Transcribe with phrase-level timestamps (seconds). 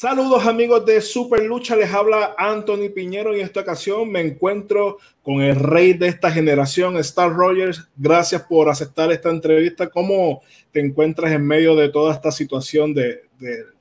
[0.00, 4.98] Saludos amigos de Super Lucha, les habla Anthony Piñero y en esta ocasión me encuentro
[5.24, 7.90] con el rey de esta generación, Star Rogers.
[7.96, 9.90] Gracias por aceptar esta entrevista.
[9.90, 13.22] ¿Cómo te encuentras en medio de toda esta situación de,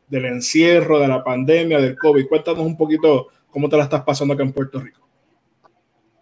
[0.07, 2.27] del encierro, de la pandemia, del COVID?
[2.27, 5.07] Cuéntanos un poquito cómo te la estás pasando acá en Puerto Rico.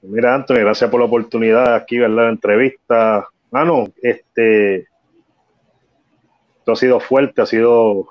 [0.02, 2.25] Mira, Anthony, gracias por la oportunidad aquí, ¿verdad?
[2.25, 3.30] La entrevista.
[3.50, 4.89] Mano, este,
[6.57, 8.09] esto ha sido fuerte, ha sido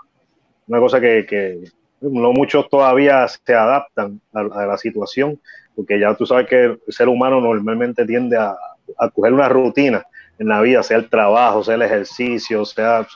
[0.66, 1.64] una cosa que,
[2.00, 5.40] no muchos todavía se adaptan a, la situación,
[5.74, 8.54] porque ya tú sabes que el ser humano normalmente tiende a,
[8.98, 10.04] a coger una rutina
[10.38, 13.06] en la vida, sea el trabajo, sea el ejercicio, sea,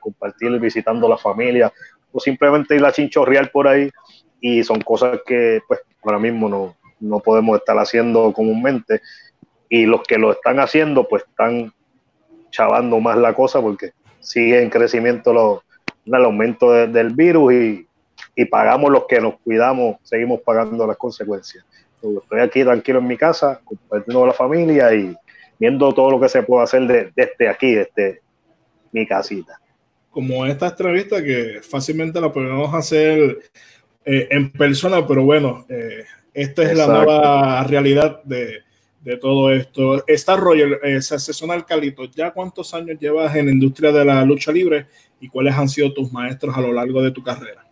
[0.00, 1.72] compartir visitando la familia,
[2.12, 3.90] o simplemente ir a chinchorrear por ahí,
[4.40, 9.02] y son cosas que pues ahora mismo no, no podemos estar haciendo comúnmente,
[9.68, 11.72] y los que lo están haciendo pues están
[12.50, 15.60] chavando más la cosa porque sigue en crecimiento los,
[16.06, 17.86] el aumento del virus y,
[18.50, 21.64] pagamos los que nos cuidamos, seguimos pagando las consecuencias.
[21.96, 25.16] Estoy aquí tranquilo en mi casa, compartiendo con la familia y
[25.58, 28.20] viendo todo lo que se puede hacer desde este aquí, desde
[28.92, 29.58] mi casita.
[30.10, 33.38] Como esta entrevista que fácilmente la podemos hacer
[34.04, 38.60] eh, en persona, pero bueno, eh, esta es la nueva realidad de,
[39.06, 40.04] de todo esto.
[40.06, 41.00] Está Roger, eh,
[41.48, 44.86] al Calito, ¿ya cuántos años llevas en la industria de la lucha libre
[45.20, 47.66] y cuáles han sido tus maestros a lo largo de tu carrera?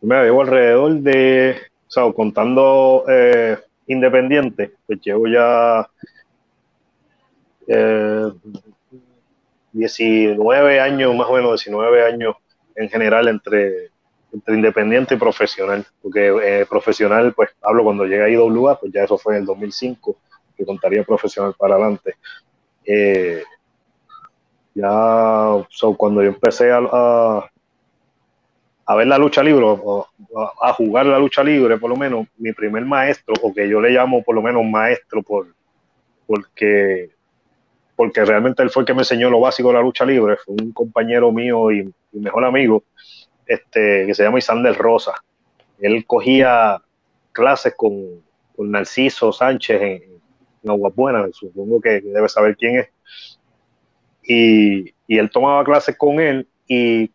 [0.00, 5.88] Me llevo alrededor de, o sea, contando eh, independiente, pues llevo ya
[9.72, 12.36] 19 eh, años, más o menos 19 años
[12.76, 13.90] en general entre,
[14.32, 19.04] entre independiente y profesional, porque eh, profesional, pues hablo cuando llegué a IWA, pues ya
[19.04, 20.16] eso fue en el 2005,
[20.56, 22.14] que contaría profesional para adelante.
[22.84, 23.42] Eh,
[24.76, 26.80] ya cuando yo empecé a,
[28.84, 29.64] a, ver la lucha libre,
[30.60, 33.90] a, jugar la lucha libre, por lo menos, mi primer maestro, o que yo le
[33.90, 35.46] llamo por lo menos maestro, por,
[36.26, 37.08] porque,
[37.96, 40.54] porque realmente él fue el que me enseñó lo básico de la lucha libre, fue
[40.60, 42.84] un compañero mío y, mejor amigo,
[43.46, 45.14] este, que se llama Isander Rosa.
[45.78, 46.82] Él cogía
[47.32, 48.22] clases con,
[48.54, 50.02] con Narciso Sánchez en,
[50.62, 52.90] en Aguabuena, supongo que debe saber quién es
[54.26, 57.10] y, él tomaba clases con él y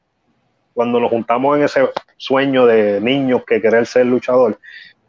[0.74, 4.58] cuando nos juntamos en ese sueño de niños que querer ser luchador,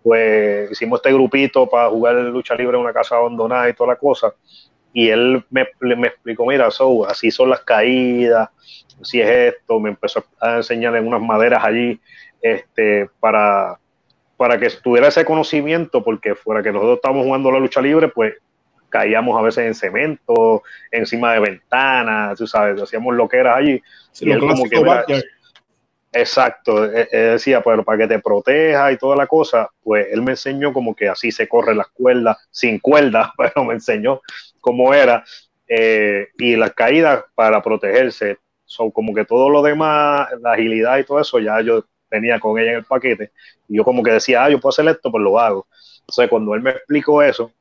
[0.02, 3.96] pues hicimos este grupito para jugar lucha libre en una casa abandonada y toda la
[3.96, 4.34] cosa.
[4.92, 5.62] Y él me,
[6.08, 8.50] explicó, mira, so, así son las caídas,
[9.00, 12.00] así es esto, me empezó a enseñar en unas maderas allí
[12.42, 13.78] este, para,
[14.36, 18.34] para que tuviera ese conocimiento, porque fuera que nosotros estábamos jugando la lucha libre, pues
[18.92, 23.82] caíamos a veces en cemento, encima de ventanas, tú sabes, hacíamos lo que era allí.
[24.20, 25.22] y él como que,
[26.12, 30.08] exacto, él, e, e decía, pero para que te proteja y toda la cosa, pues
[30.12, 34.20] él me enseñó como que así se corren las cuerdas, sin cuerdas, pero me enseñó
[34.60, 35.24] cómo era,
[35.66, 38.38] eh, y las caídas para protegerse.
[38.66, 42.58] Son como que todo lo demás, la agilidad y todo eso, ya yo venía con
[42.58, 43.32] ella en el paquete,
[43.68, 45.66] y yo como que decía, ah, yo puedo hacer esto, pues lo hago.
[46.00, 47.52] Entonces, cuando él me explicó eso,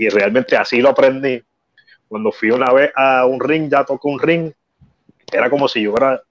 [0.00, 1.42] y realmente así lo aprendí.
[2.08, 4.50] Cuando fui una vez a un ring, ya tocó un ring,
[5.30, 6.22] era como si yo hubiera,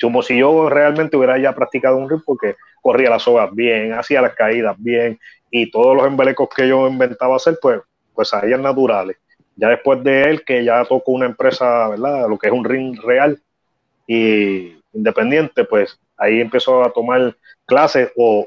[0.00, 4.22] como si yo realmente hubiera ya practicado un ring porque corría las sogas bien, hacía
[4.22, 5.18] las caídas bien
[5.50, 7.80] y todos los embelecos que yo inventaba hacer, pues,
[8.14, 9.16] pues salían naturales.
[9.56, 12.28] Ya después de él, que ya tocó una empresa, ¿verdad?
[12.28, 13.42] Lo que es un ring real
[14.06, 18.46] y independiente, pues ahí empezó a tomar clases o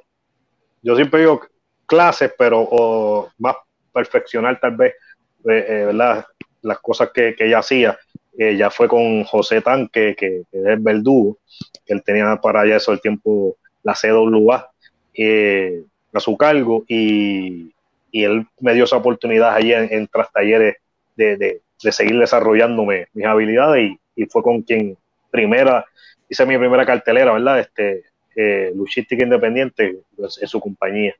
[0.81, 1.41] yo siempre digo
[1.85, 3.57] clases, pero más
[3.91, 4.93] perfeccionar tal vez
[5.49, 5.93] eh, eh,
[6.61, 7.97] las cosas que, ella hacía.
[8.37, 11.37] ya fue con José Tanque, que, que, es verdugo,
[11.85, 14.69] que él tenía para allá eso el tiempo la CWA
[15.13, 15.83] eh,
[16.13, 17.73] a su cargo y,
[18.11, 20.77] él me dio esa oportunidad allí en, tras talleres
[21.15, 21.61] de, de,
[21.91, 24.97] seguir desarrollándome mis habilidades y, fue con quien
[25.29, 25.85] primera,
[26.27, 27.59] hice mi primera cartelera, ¿verdad?
[27.59, 28.03] Este,
[28.35, 31.15] eh, Luchística Independiente pues, en su compañía.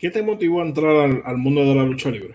[0.00, 2.34] ¿Qué te motivó a entrar al, mundo de la lucha libre?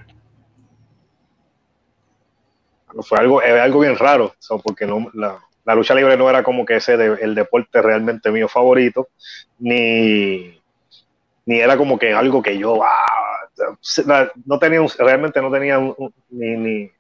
[3.02, 6.94] Fue algo, algo bien raro, porque no, la, lucha libre no era como que ese
[6.94, 9.10] el deporte realmente mío favorito,
[9.58, 10.62] ni,
[11.48, 13.50] ni era como que algo que yo ah,
[14.46, 15.80] no tenía realmente no tenía
[16.30, 16.92] ni,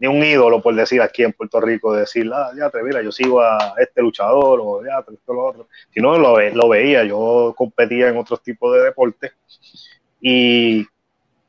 [0.00, 3.02] ni, un ídolo, por decir aquí en Puerto Rico, de decir, ah, ya te mira,
[3.02, 5.68] yo sigo a este luchador o ya, esto, lo otro.
[5.94, 9.32] Si no, lo, lo veía, yo competía en otros tipos de deportes
[10.20, 10.86] y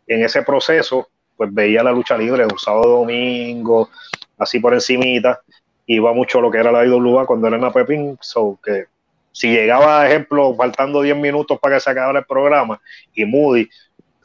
[0.08, 1.08] en ese proceso,
[1.38, 3.90] pues veía la lucha libre un sábado, domingo,
[4.38, 5.42] así por encimita.
[5.86, 8.86] Iba mucho lo que era la IWA cuando era en la Pepín, so que
[9.32, 12.82] si llegaba, ejemplo, faltando 10 minutos para que se acabara el programa
[13.14, 13.70] y Moody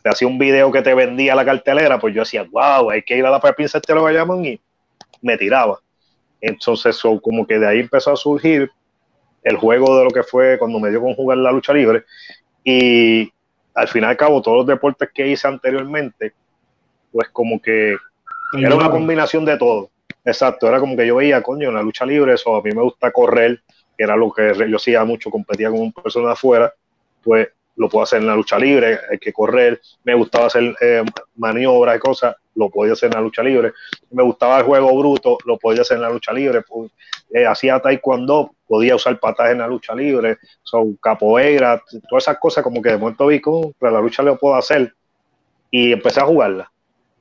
[0.03, 3.17] te hacía un video que te vendía la cartelera, pues yo decía, wow, hay que
[3.17, 4.61] ir a la Pepinza te lo llaman y
[5.23, 5.81] me tiraba.
[6.41, 8.71] Entonces, como que de ahí empezó a surgir
[9.43, 12.05] el juego de lo que fue cuando me dio con jugar la lucha libre.
[12.63, 13.33] Y
[13.75, 16.33] al final y al cabo, todos los deportes que hice anteriormente,
[17.13, 17.97] pues como que
[18.57, 19.91] era una combinación de todo.
[20.25, 22.83] Exacto, era como que yo veía, coño, en la lucha libre, eso a mí me
[22.83, 23.61] gusta correr,
[23.97, 26.73] que era lo que yo hacía mucho, competía con un persona de afuera,
[27.23, 31.03] pues lo puedo hacer en la lucha libre, hay que correr, me gustaba hacer eh,
[31.37, 33.73] maniobras y cosas, lo podía hacer en la lucha libre,
[34.11, 36.63] me gustaba el juego bruto, lo podía hacer en la lucha libre,
[37.31, 42.63] eh, hacía taekwondo, podía usar patadas en la lucha libre, son capoeira, todas esas cosas
[42.63, 44.95] como que de momento vi con la lucha lo puedo hacer
[45.71, 46.71] y empecé a jugarla.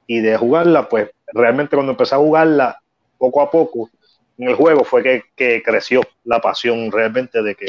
[0.06, 2.80] Y de jugarla, pues realmente cuando empecé a jugarla,
[3.18, 3.90] poco a poco,
[4.38, 7.68] en el juego fue que, que creció la pasión realmente de que,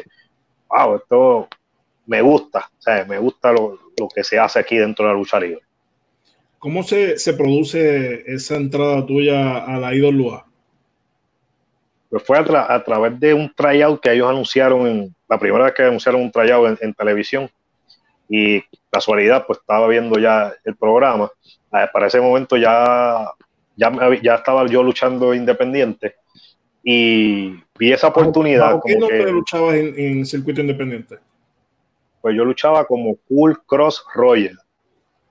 [0.69, 1.49] wow, esto
[2.07, 5.19] me gusta, o sea, me gusta lo, lo, que se hace aquí dentro de la
[5.19, 5.63] lucha libre.
[6.59, 10.47] ¿Cómo se, se produce esa entrada tuya a la IWA?
[12.09, 15.75] Pues fue a, a, través de un tryout que ellos anunciaron, en, la primera vez
[15.75, 17.51] que anunciaron un tryout en, en televisión.
[18.29, 21.31] Y casualidad, pues estaba viendo ya el programa.
[21.71, 23.31] Ah, para ese momento ya,
[23.77, 23.93] ya,
[24.23, 26.15] ya estaba yo luchando independiente
[26.85, 28.73] y vi esa oportunidad.
[28.73, 31.19] ¿Por qué no que, luchabas en, en circuito independiente?
[32.25, 34.59] Pues yo luchaba como Cool Cross Royal.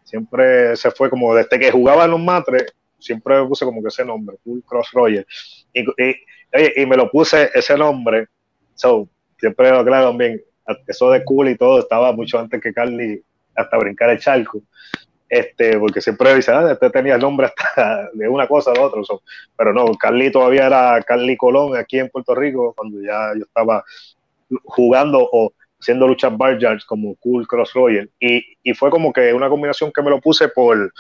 [0.04, 3.88] Siempre se fue como desde que jugaba en los matres, siempre me puse como que
[3.88, 5.26] ese nombre, Cool Cross Royal.
[5.74, 8.28] Y, y, y me lo puse ese nombre,
[8.76, 9.10] so,
[9.40, 10.40] siempre lo claro también,
[10.86, 13.24] eso de cool y todo estaba mucho antes que Carly
[13.56, 14.62] hasta brincar el charco.
[15.28, 19.04] Este, porque siempre dice, ah, este tenía el nombre hasta de una cosa a otra,
[19.04, 19.24] so,
[19.58, 23.84] pero no, Carly todavía era Carly Colón aquí en Puerto Rico cuando ya yo estaba
[24.66, 28.10] jugando o haciendo luchas bar como Cool Cross Royal.
[28.20, 30.92] Y, y, fue como que una combinación que me lo puse por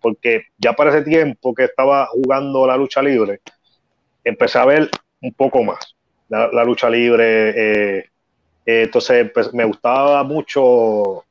[0.00, 3.40] porque ya para ese tiempo que estaba jugando la lucha libre,
[4.24, 4.88] empecé a ver
[5.20, 5.96] un poco más
[6.28, 7.50] la, la lucha libre.
[7.50, 8.04] Eh,
[8.64, 11.24] eh, entonces me gustaba mucho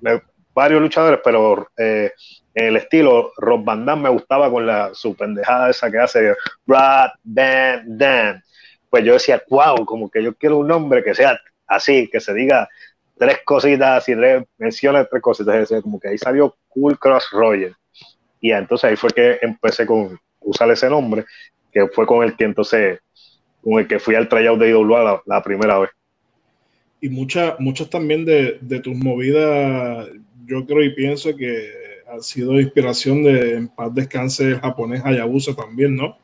[0.00, 0.22] me,
[0.54, 2.12] varios luchadores, pero eh,
[2.54, 6.34] el estilo Rob Van Damme me gustaba con la su pendejada esa que hace
[6.66, 8.42] Rad Dan Dan.
[8.90, 11.40] Pues yo decía, wow, como que yo quiero un nombre que sea
[11.74, 12.68] así, que se diga
[13.16, 14.14] tres cositas y
[14.58, 17.74] menciona tres cositas, como que ahí salió Cool Cross Roger.
[18.40, 21.24] Y entonces ahí fue que empecé con usar ese nombre,
[21.70, 22.98] que fue con el que entonces,
[23.62, 25.90] con el que fui al tryout de IWA la, la primera vez.
[27.00, 30.08] Y muchas muchas también de, de, tus movidas,
[30.44, 31.70] yo creo y pienso que
[32.08, 36.16] ha sido inspiración de en paz descanse el japonés Hayabusa también, ¿no?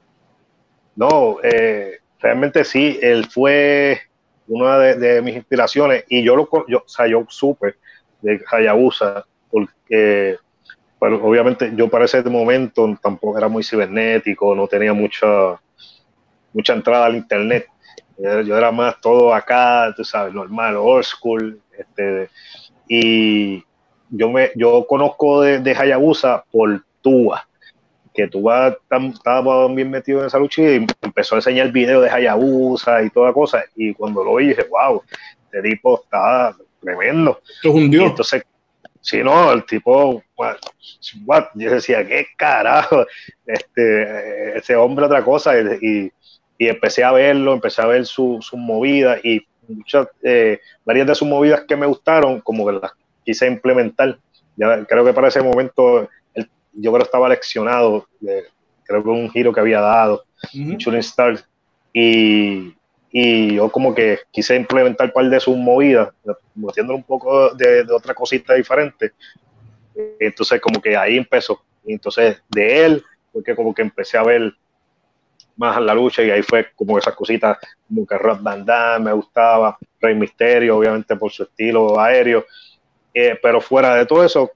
[0.95, 4.01] No, eh, realmente sí, él fue
[4.49, 7.77] una de, mis inspiraciones y yo lo yo, o sea, yo supe
[8.23, 10.39] de Hayabusa porque
[11.01, 15.61] obviamente yo para ese momento tampoco era muy cibernético, no tenía mucha
[16.53, 17.69] mucha entrada al internet.
[18.19, 22.29] Yo era más todo acá, tú sabes, normal, old school, este,
[22.89, 23.63] y
[24.11, 27.47] yo me yo conozco de, de Hayabusa por Tua,
[28.19, 33.01] que Tua estaba bien metido en esa lucha y empezó a enseñar videos de Hayabusa
[33.05, 33.63] y toda cosa.
[33.77, 35.01] Y cuando lo vi, dije, wow,
[35.45, 37.41] este tipo está tremendo.
[37.49, 38.03] Esto es un dios.
[38.03, 38.43] Y entonces,
[39.01, 40.57] si no, el tipo, what,
[41.27, 41.45] what?
[41.55, 43.07] yo decía, qué carajo,
[43.47, 45.55] este, ese hombre otra cosa.
[45.81, 46.11] Y,
[46.59, 51.15] y empecé a verlo, empecé a ver sus su movidas y muchas, eh, varias de
[51.15, 52.93] sus movidas que me gustaron, como que las
[53.25, 54.19] quise implementar.
[54.57, 56.09] Ya, creo que para ese momento
[56.73, 58.45] yo creo que estaba leccionado, de,
[58.85, 60.79] creo que un giro que había dado, uh -huh.
[60.79, 61.45] Shooting Stars,
[61.93, 62.75] y,
[63.11, 66.11] y, yo como que quise implementar un par de sus movidas,
[66.55, 69.13] metiéndole un poco de, de, otra cosita diferente.
[70.21, 71.61] Entonces como que ahí empezó.
[71.87, 74.55] Entonces de él, porque como que empecé a ver
[75.59, 77.59] más la lucha y ahí fue como esas cositas,
[77.89, 82.47] como que Rob Van Damme me gustaba, Rey Misterio, obviamente por su estilo aéreo,
[83.13, 84.53] eh, pero fuera de todo eso,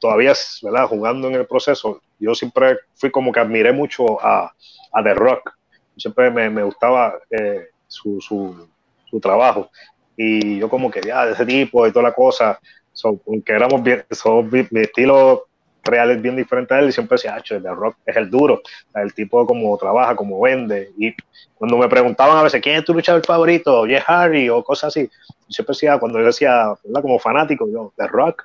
[0.00, 0.86] todavía, ¿verdad?
[0.86, 4.52] Jugando en el proceso, yo siempre fui como que admiré mucho a,
[4.92, 5.52] a The Rock.
[5.96, 8.68] Siempre me, me gustaba eh, su, su,
[9.08, 9.70] su, trabajo.
[10.16, 12.58] Y yo como que ya de ese tipo y toda la cosa,
[12.92, 15.46] so, aunque éramos bien, so, mi, estilo
[15.82, 18.60] real es bien diferente a él, y siempre decía, ah, The Rock es el duro,
[18.94, 20.90] el tipo como trabaja, como vende.
[20.98, 21.14] Y
[21.54, 23.84] cuando me preguntaban a veces, ¿quién es tu luchador favorito?
[23.86, 25.10] Jeff Hardy o cosas así.
[25.48, 28.44] siempre decía, cuando yo decía, como fanático, yo, The Rock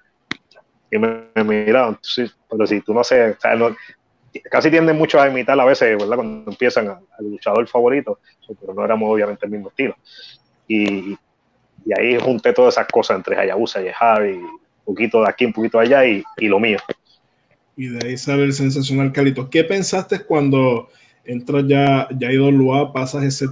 [0.92, 3.75] y me, me miraban, sí, pero si tú no sé, o sea, no,
[4.50, 6.15] casi tienden mucho a imitar a veces, ¿verdad?
[6.15, 8.20] Cuando empiezan al luchador favorito,
[8.60, 9.96] pero no éramos obviamente el mismo estilo.
[10.68, 11.18] y,
[11.96, 15.77] ahí junté todas esas cosas entre Hayabusa y Javi, un poquito de aquí, un poquito
[15.77, 16.80] de allá y, lo mío.
[17.77, 19.50] Y de ahí sale el sensacional Calito.
[19.51, 20.89] ¿Qué pensaste cuando
[21.25, 23.46] entras ya, ya Lua, pasas ese,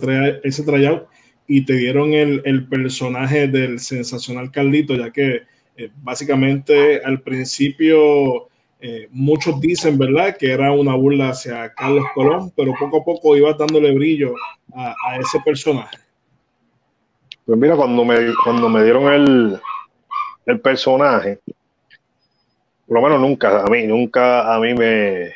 [0.43, 1.07] ese tryout
[1.45, 5.41] y te dieron el, personaje del sensacional Carlito, ya que
[5.75, 8.49] eh, básicamente al principio
[8.79, 13.37] eh, muchos dicen, ¿verdad?, que era una burla hacia Carlos Colón, pero poco a poco
[13.37, 14.35] iba dándole brillo
[14.75, 15.97] a, ese personaje.
[17.45, 19.59] Pues mira, cuando me, cuando me dieron el,
[20.45, 21.39] el personaje,
[22.85, 25.31] por lo menos nunca, a mí, nunca a mí me,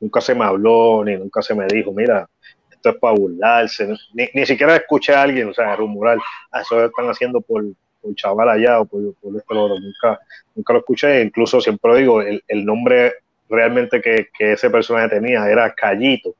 [0.00, 2.28] nunca se me habló, ni nunca se me dijo, mira,
[2.68, 6.18] esto es para burlarse, ni, ni siquiera escuché a alguien, o sea, rumorar,
[6.50, 7.64] ah, eso lo están haciendo por,
[8.02, 10.20] por chaval allá o por, por nunca,
[10.54, 13.14] nunca lo escuché, incluso siempre digo, el, el nombre
[13.48, 16.30] realmente que, que, ese personaje tenía era Callito,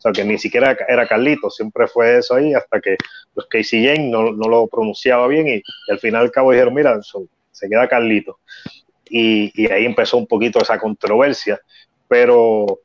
[0.00, 2.96] sea, que ni siquiera era Carlito, siempre fue eso ahí, hasta que
[3.34, 6.98] los Casey Jane no, no, lo pronunciaba bien y, al final al cabo dijeron, mira,
[7.02, 8.38] se queda Carlito.
[9.10, 11.60] Y, y ahí empezó un poquito esa controversia,
[12.08, 12.80] pero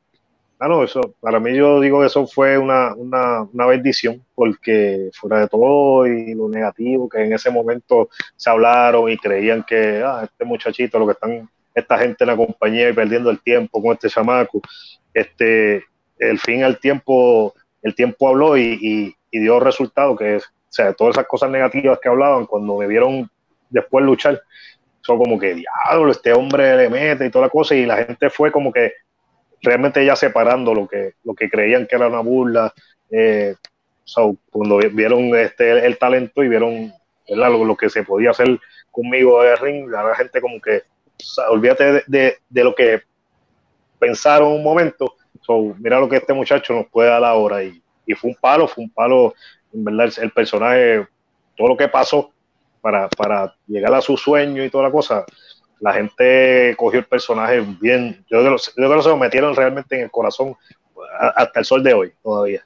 [0.58, 5.40] Claro, eso, para mí yo digo que eso fue una, una, una, bendición, porque fuera
[5.40, 10.22] de todo y lo negativo que en ese momento se hablaron y creían que ah,
[10.24, 13.92] este muchachito, lo que están, esta gente en la compañía y perdiendo el tiempo con
[13.92, 14.62] este chamaco,
[15.12, 15.84] este,
[16.18, 21.16] el fin al tiempo, el tiempo habló y, y, dio resultado que, o sea, todas
[21.16, 23.28] esas cosas negativas que hablaban cuando me vieron
[23.68, 24.40] después luchar,
[25.02, 28.30] son como que, diablo, este hombre le mete y toda la cosa, y la gente
[28.30, 28.92] fue como que
[29.66, 32.72] realmente ya separando lo que, lo que creían que era una burla,
[33.10, 33.54] eh,
[34.50, 36.92] cuando vieron este, el, talento y vieron
[37.28, 38.60] Lo, lo, que se podía hacer
[38.92, 40.82] conmigo de ring, la gente como que,
[41.48, 43.02] olvídate de, lo que
[43.98, 45.16] pensaron un momento,
[45.78, 47.64] mira lo que este muchacho nos puede dar ahora.
[47.64, 49.34] Y, y fue un palo, fue un palo,
[49.72, 51.06] en verdad, el, personaje,
[51.56, 52.30] todo lo que pasó
[52.80, 55.26] para, para llegar a su sueño y toda la cosa,
[55.80, 58.24] la gente cogió el personaje bien.
[58.30, 60.54] Yo creo, que se lo metieron realmente en el corazón
[61.34, 62.64] hasta el sol de hoy todavía.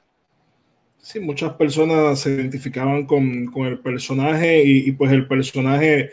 [0.97, 6.11] Sí, muchas personas se identificaban con, el personaje y, pues el personaje,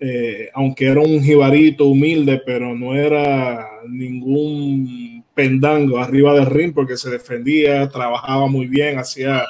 [0.00, 6.96] eh, aunque era un jibarito humilde, pero no era ningún pendango arriba del ring porque
[6.96, 9.44] se defendía, trabajaba muy bien, hacía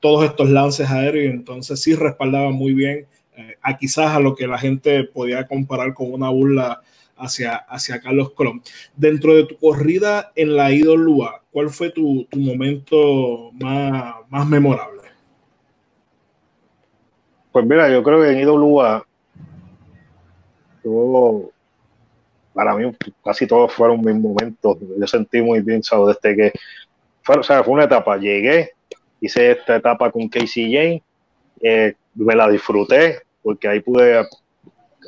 [0.00, 3.06] todos estos lances aéreos, entonces sí respaldaba muy bien
[3.62, 6.82] a quizás a lo que la gente podía comparar con una burla
[7.16, 8.62] hacia, hacia Carlos Colón.
[8.96, 15.02] Dentro de tu corrida en la Idolúa, ¿cuál fue tu, momento más, más, memorable?
[17.52, 19.06] Pues mira, yo creo que en Idolúa,
[22.52, 22.92] para mí
[23.24, 24.78] casi todos fueron mis momentos.
[24.98, 26.16] Yo sentí muy bien, ¿sabes?
[26.22, 26.52] Desde que
[27.22, 28.72] fue, o sea, fue una etapa, llegué,
[29.20, 31.02] hice esta etapa con Casey Jane,
[31.60, 34.26] eh, me la disfruté, porque ahí pude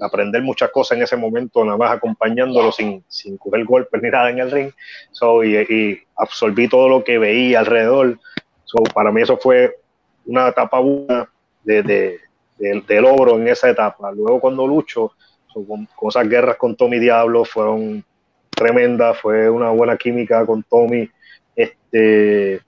[0.01, 4.31] aprender muchas cosas en ese momento, nada más acompañándolo sin, sin coger golpes ni nada
[4.31, 4.71] en el ring.
[5.11, 8.19] So, y, absorbí todo lo que veía alrededor.
[8.65, 9.77] So, para mí eso fue
[10.25, 11.29] una etapa buena
[11.63, 12.19] de,
[12.57, 14.11] de, logro en esa etapa.
[14.11, 15.13] Luego cuando lucho,
[15.53, 18.03] con, esas guerras con Tommy Diablo fueron
[18.49, 21.11] tremendas, fue una buena química con Tommy.
[21.55, 22.63] Este,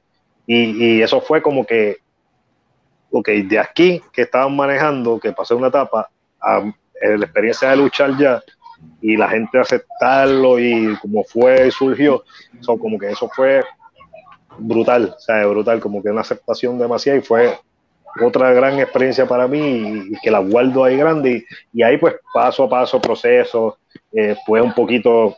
[0.47, 2.02] y, y eso fue como que
[3.13, 6.09] ok, de aquí que estaban manejando, que pasé una etapa,
[6.41, 8.43] a, la experiencia de luchar ya
[9.01, 12.25] y la gente aceptarlo y como fue y surgió,
[12.61, 13.63] son como que eso fue
[14.59, 17.59] brutal, o sea, brutal, como que una aceptación demasiada y fue
[18.25, 22.65] otra gran experiencia para mí y, que la guardo ahí grande y, ahí pues paso
[22.65, 23.79] a paso proceso,
[24.13, 25.37] eh, fue un poquito,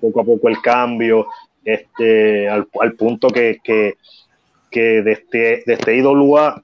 [0.00, 1.26] poco a poco el cambio,
[1.64, 2.66] este, al,
[2.98, 3.94] punto que, que,
[4.70, 6.62] que desde, desde IWA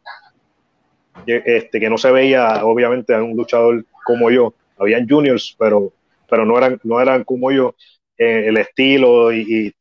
[1.27, 4.55] este, que no se veía, obviamente, a un luchador como yo.
[4.79, 5.93] Habían juniors, pero,
[6.29, 7.75] pero no, eran, no eran como yo.
[8.17, 9.75] Eh, el estilo y,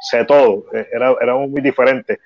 [0.00, 2.18] sé todo, eh, era, era muy diferente.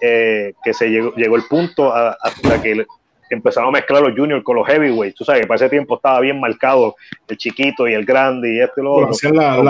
[0.00, 2.86] Eh, que se llegó, llegó el punto hasta que
[3.28, 5.16] empezaron a mezclar los juniors con los heavyweights.
[5.16, 6.96] Tú sabes que para ese tiempo estaba bien marcado
[7.28, 9.14] el chiquito y el grande y este y lo otro.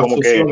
[0.01, 0.45] como que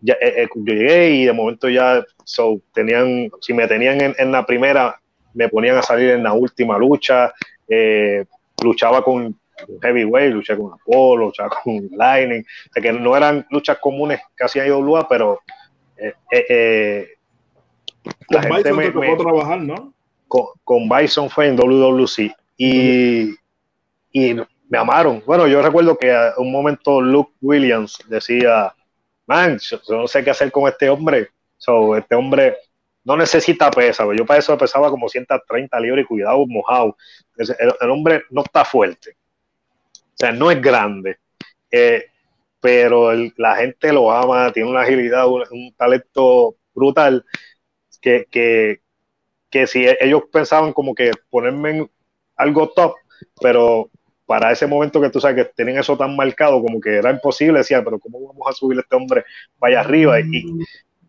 [0.00, 4.44] ya, yo llegué y de momento ya so, tenían, si me tenían en, en la
[4.44, 5.00] primera,
[5.36, 7.32] me ponían a salir en la última lucha,
[7.68, 8.24] eh,
[8.62, 9.38] luchaba con
[9.82, 14.44] Heavyweight, luchaba con Apollo, luchaba con Lightning, o sea que no eran luchas comunes que
[14.44, 15.40] hacía IWA, pero
[15.96, 17.08] eh, eh,
[18.30, 19.92] la con gente Bison me, trabajar, ¿no?
[20.28, 23.34] Con, Bison fue en WWC y,
[24.12, 24.34] y
[24.68, 25.22] me amaron.
[25.26, 28.74] Bueno, yo recuerdo que a un momento Luke Williams decía,
[29.26, 31.28] man, yo no sé qué hacer con este hombre.
[31.58, 32.56] So, este hombre
[33.06, 36.96] no necesita pesa, yo para eso pesaba como 130 libras y cuidado mojado.
[37.36, 39.16] El, hombre no está fuerte,
[39.92, 41.18] o sea, no es grande,
[41.70, 42.06] eh,
[42.60, 47.24] pero la gente lo ama, tiene una agilidad, un, talento brutal,
[48.00, 48.80] que, que,
[49.50, 51.90] que, si ellos pensaban como que ponerme en
[52.34, 52.96] algo top,
[53.40, 53.88] pero
[54.26, 57.58] para ese momento que tú sabes que tienen eso tan marcado, como que era imposible,
[57.58, 59.24] decía, pero ¿cómo vamos a subir a este hombre
[59.60, 60.18] allá arriba?
[60.18, 60.44] Y,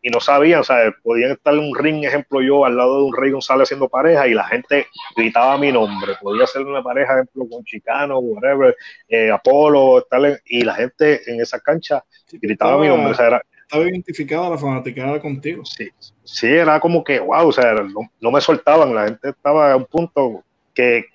[0.08, 3.04] y no sabían, o sea, podían estar en un ring, ejemplo yo, al lado de
[3.04, 6.14] un Rey González haciendo pareja y la gente gritaba mi nombre.
[6.22, 8.74] Podía ser una pareja, ejemplo, con Chicano, whatever,
[9.10, 13.14] eh, Apolo, tal, y la gente en esa cancha gritaba mi nombre.
[13.20, 15.66] era, estaba identificada la fanaticada contigo.
[15.66, 15.90] Sí,
[16.24, 19.88] sí, era como que, wow, o sea, no, me soltaban, la gente estaba a un
[19.88, 21.08] punto que,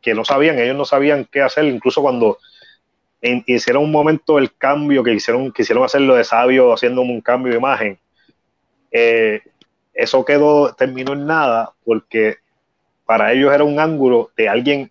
[0.00, 2.38] que no sabían, ellos no sabían qué hacer, incluso cuando
[3.46, 7.58] hicieron un momento el cambio, que hicieron, quisieron hacerlo de sabio haciendo un cambio de
[7.58, 7.98] imagen
[8.90, 9.42] eh,
[9.94, 12.36] eso quedó, terminó en nada porque
[13.04, 14.90] para ellos era un ángulo de alguien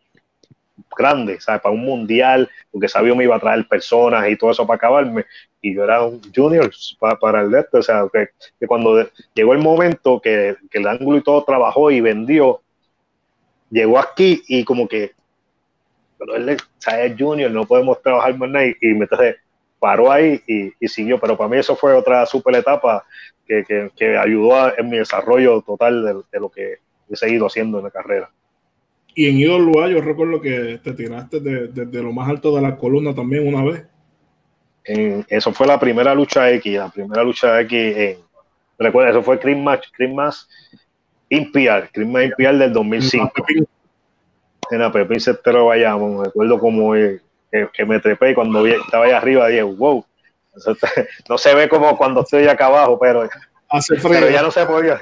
[0.98, 1.62] grande, ¿sabes?
[1.62, 5.26] Para un mundial, porque sabía me iba a traer personas y todo eso para acabarme,
[5.62, 6.70] y yo era un junior
[7.20, 11.24] para, el de este, o sea, que, cuando llegó el momento que, el ángulo y
[11.24, 12.62] todo trabajó y vendió,
[13.70, 15.14] llegó aquí y como que,
[16.18, 16.62] pero él es
[17.18, 19.08] junior, no podemos trabajar más nada, y, y me
[19.80, 23.06] paró ahí y, y, siguió, pero para mí eso fue otra super etapa
[23.48, 26.78] que, ayudó en mi desarrollo total de, lo que
[27.10, 28.30] he seguido haciendo en la carrera.
[29.16, 33.14] Y en Idolua yo recuerdo que te tiraste desde lo más alto de la columna
[33.14, 33.86] también una vez.
[34.84, 38.18] eso fue la primera lucha X, la primera lucha X en,
[38.78, 40.48] recuerda, eso fue Christmas, Christmas
[41.30, 43.32] Impial, Christmas Impial del 2005.
[44.72, 46.94] En la Pepín Cestero Bayamón, me acuerdo como
[47.52, 50.06] que, que, me trepé y cuando estaba ahí arriba dije, wow,
[51.30, 53.30] no se ve como cuando estoy acá abajo, pero,
[54.04, 55.00] pero ya no se podía,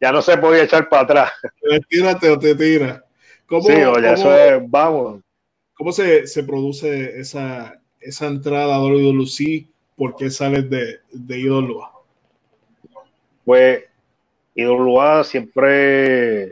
[0.00, 1.32] ya no se podía echar para atrás.
[1.88, 3.04] Tírate o te tira.
[3.46, 5.20] ¿Cómo, sí, oye, eso es, vamos.
[5.74, 9.66] ¿Cómo se, se produce esa, esa entrada a WWE?
[9.96, 11.92] ¿Por qué sales de, de IWA?
[13.44, 13.84] Pues
[14.54, 16.50] IWA siempre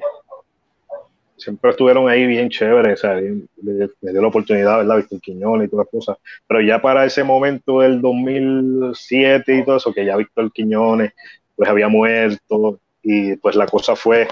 [1.36, 4.96] siempre estuvieron ahí bien chéveres, o sea, le, dio la oportunidad, ¿verdad?
[4.96, 6.16] Víctor Quiñones y todas las cosas.
[6.46, 11.12] Pero ya para ese momento del 2007 y todo eso, que ya Víctor Quiñones
[11.54, 14.28] pues había muerto y pues la cosa fue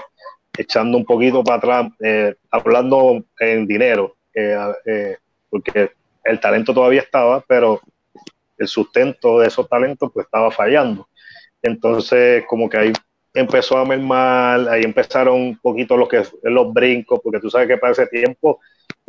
[0.57, 5.17] echando un poquito para atrás, eh, hablando en dinero, eh,
[5.49, 5.91] porque
[6.23, 7.81] el talento todavía estaba, pero
[8.57, 11.07] el sustento de esos talentos pues estaba fallando.
[11.61, 12.93] Entonces, como que ahí
[13.35, 17.77] empezó a mermar, ahí empezaron un poquito los que los brincos, porque tú sabes que
[17.77, 18.59] para ese tiempo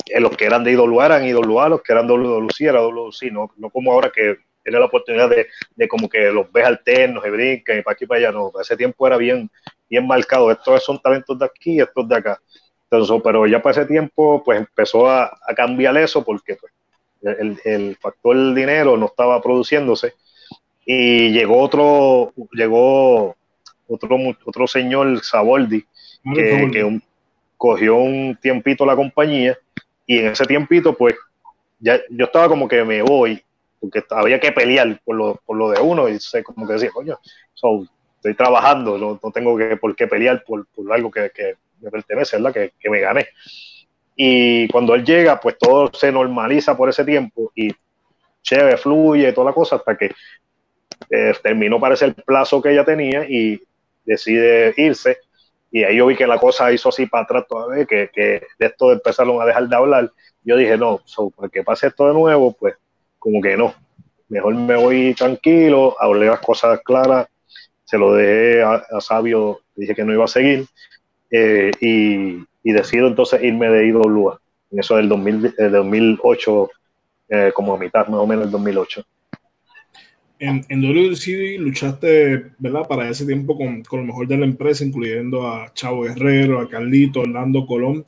[0.07, 3.53] eh, los que eran de IWA eran IWA, los que eran WWC era WWC, no,
[3.57, 7.31] no como ahora que tiene la oportunidad de, de, como que los ves alternos y
[7.31, 9.49] brincan y para aquí y para allá, no, para ese tiempo era bien,
[9.89, 12.41] bien marcado, estos son talentos de aquí y estos de acá.
[12.91, 16.73] Entonces, pero ya para ese tiempo pues empezó a, a cambiar eso porque pues,
[17.39, 20.15] el, el factor del dinero no estaba produciéndose
[20.85, 23.37] y llegó otro, llegó
[23.89, 25.85] otro, otro señor, Saboldi,
[26.35, 27.01] que,
[27.57, 29.59] cogió un tiempito la compañía
[30.07, 31.15] y en ese tiempito, pues,
[31.79, 33.43] ya yo estaba como que me voy,
[33.81, 36.91] porque había que pelear por lo, por lo de uno y sé como que decía,
[36.91, 37.19] coño,
[37.55, 41.31] estoy trabajando, no, tengo que, por qué pelear por, algo que,
[41.81, 42.53] me pertenece, ¿verdad?
[42.53, 43.29] Que, que me gané.
[44.15, 47.71] Y cuando él llega, pues todo se normaliza por ese tiempo y
[48.43, 50.13] chévere, fluye, toda la cosa, hasta que
[51.11, 53.61] eh, terminó parece el plazo que ella tenía y
[54.07, 55.19] decide irse.
[55.71, 58.67] Y ahí yo vi que la cosa hizo así para atrás todavía, que, que de
[58.67, 60.13] esto empezaron a dejar de hablar.
[60.45, 61.01] Yo dije, no,
[61.37, 62.77] para que pase esto de nuevo, pues
[63.19, 63.75] como que no.
[64.29, 67.29] Mejor me voy tranquilo, hablé las cosas claras,
[67.85, 70.67] se lo dejé a, Sabio, dije que no iba a seguir.
[71.31, 74.41] Eh, y, y, decido entonces irme de IWA,
[74.71, 76.71] en eso del 2000, 2008,
[77.29, 79.05] eh, como a mitad más o menos del 2008
[80.39, 82.87] en, en WCD luchaste, ¿verdad?
[82.89, 86.69] Para ese tiempo con, con, lo mejor de la empresa, incluyendo a Chavo Guerrero, a
[86.69, 88.05] Carlito, Orlando Colón,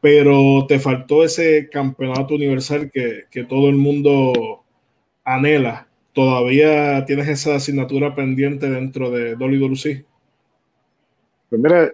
[0.00, 4.64] pero te faltó ese campeonato universal que, que todo el mundo
[5.24, 5.88] anhela.
[6.12, 10.04] ¿Todavía tienes esa asignatura pendiente dentro de WWC?
[11.48, 11.92] Pues mira,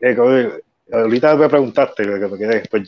[0.00, 0.50] eh,
[0.92, 2.82] ahorita me preguntaste, que me quedé, pues,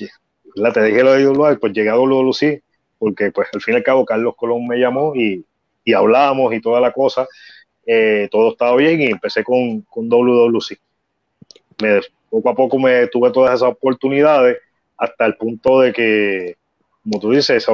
[0.75, 2.63] te dije lo de WWC, pues llegué a WWC,
[2.99, 5.45] porque pues al fin y al cabo Carlos Colón me llamó y
[5.87, 7.27] y hablamos y toda la cosa,
[7.87, 10.77] eh, todo estaba bien y empecé con, con WWC.
[11.81, 14.59] Me, poco a poco me tuve todas esas oportunidades
[14.97, 16.57] hasta el punto de que,
[17.05, 17.65] como tú dices,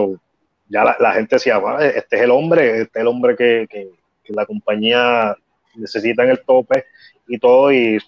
[0.69, 1.59] ya la, gente decía,
[1.95, 3.89] este es el hombre, este es el hombre que, que,
[4.29, 5.37] la compañía
[5.75, 6.85] necesitan el tope
[7.29, 7.99] y todo, y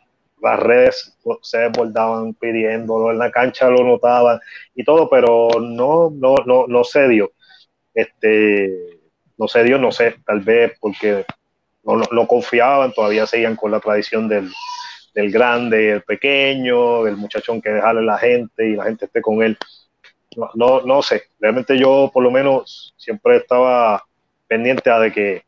[0.41, 4.39] las redes se desbordaban pidiéndolo, en la cancha lo notaban
[4.75, 7.33] y todo, pero no, no, no, no se dio.
[7.95, 8.94] Este,
[9.37, 11.25] no se dio, no sé, tal vez porque
[11.83, 14.51] no, no, confiaban, todavía seguían con la tradición del,
[15.15, 19.21] del grande, el pequeño, del muchachón que dejarle a la gente y la gente esté
[19.21, 19.59] con él.
[20.37, 24.03] No, no, no sé, realmente yo por lo menos siempre estaba
[24.49, 25.43] pendiente a de que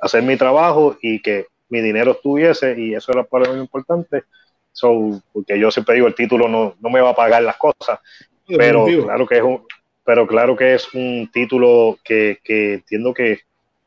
[0.00, 4.24] hacer mi trabajo y que mi dinero estuviese y eso era para mí importante.
[4.72, 7.98] So, porque yo siempre digo, el título no, no me va a pagar las cosas,
[8.46, 9.64] pero claro que es un,
[10.08, 13.40] pero claro que es un título que, que entiendo que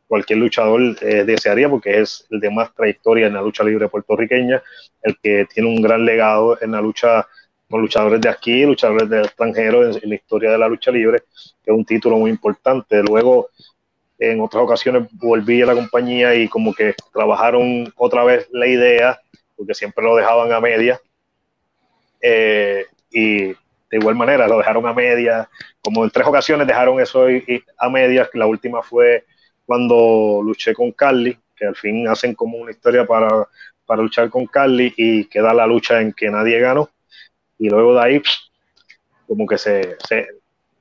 [0.07, 4.61] cualquier luchador eh, desearía porque es el de más trayectoria en la lucha libre puertorriqueña,
[5.01, 7.27] el que tiene un gran legado en la lucha
[7.67, 11.23] con luchadores de aquí, luchadores del extranjero en, en la historia de la lucha libre,
[11.65, 13.01] que es un título muy importante.
[13.01, 13.49] Luego,
[14.19, 19.19] en otras ocasiones volví a la compañía y como que trabajaron otra vez la idea,
[19.57, 21.01] porque siempre lo dejaban a media.
[22.21, 23.55] Eh, y
[23.91, 25.49] de igual manera lo dejaron a media,
[25.81, 27.25] como en tres ocasiones dejaron eso
[27.77, 29.25] a medias, la última fue
[29.65, 33.47] cuando luché con Carly, que al fin hacen como una historia para,
[33.85, 36.89] para luchar con Carly y queda la lucha en que nadie ganó.
[37.59, 38.21] Y luego de ahí,
[39.27, 39.97] como que se,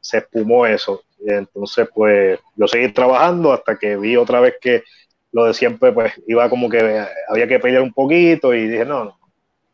[0.01, 1.03] se, espumó eso.
[1.19, 4.85] Y entonces, pues yo seguí trabajando hasta que vi otra vez que
[5.33, 9.05] lo de siempre, pues iba como que había que pelear un poquito y dije, no,
[9.05, 9.19] no,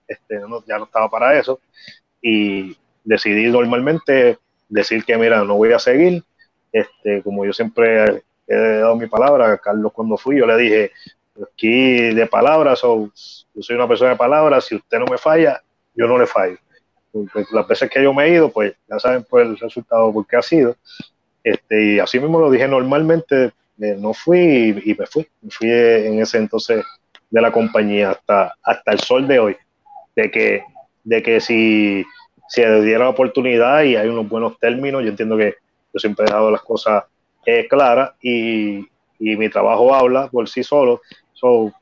[0.08, 1.60] este, ya no estaba para eso.
[2.20, 4.38] Y decidí normalmente
[4.68, 6.22] decir que, mira, no voy a seguir.
[6.72, 10.92] Este, como yo siempre he dado mi palabra, Carlos cuando fui, yo le dije,
[11.42, 13.10] aquí de palabras, o
[13.54, 15.62] yo soy una persona de palabras, si usted no me falla,
[15.94, 16.58] yo no le fallo.
[17.52, 20.42] las veces que yo me he ido, pues ya saben pues el resultado porque ha
[20.42, 20.76] sido.
[21.42, 25.26] Este, y así mismo lo dije normalmente, eh, no fui y, me fui.
[25.40, 26.84] Me fui en ese entonces
[27.30, 29.56] de la compañía hasta, hasta el sol de hoy,
[30.14, 30.62] de que,
[31.04, 32.04] de que si,
[32.48, 35.56] si diera la oportunidad y hay unos buenos términos, yo entiendo que
[35.92, 37.04] yo siempre he dejado las cosas
[37.44, 38.86] eh, claras y,
[39.18, 41.00] y, mi trabajo habla por sí solo.
[41.32, 41.72] So,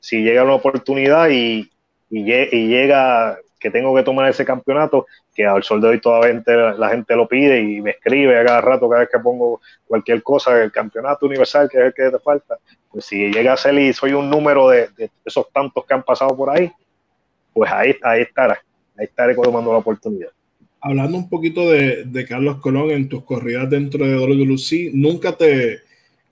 [0.00, 1.70] si llega una oportunidad y,
[2.10, 6.42] y, llega que tengo que tomar ese campeonato, que al sol de hoy todavía
[6.76, 10.22] la gente lo pide y me escribe a cada rato, cada vez que pongo cualquier
[10.22, 12.58] cosa, el campeonato universal, que es el que te falta.
[12.90, 14.90] Pues si llega a ser y soy un número de,
[15.24, 16.70] esos tantos que han pasado por ahí,
[17.54, 18.62] pues ahí, ahí estará,
[18.96, 20.30] ahí estaré tomando la oportunidad.
[20.80, 25.80] Hablando un poquito de, de Carlos Colón en tus corridas dentro de WC, nunca te,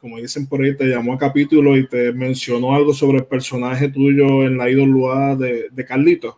[0.02, 3.88] como dicen por ahí, te llamó a capítulo y te mencionó algo sobre el personaje
[3.88, 6.34] tuyo en la IWA de, de Carlitos.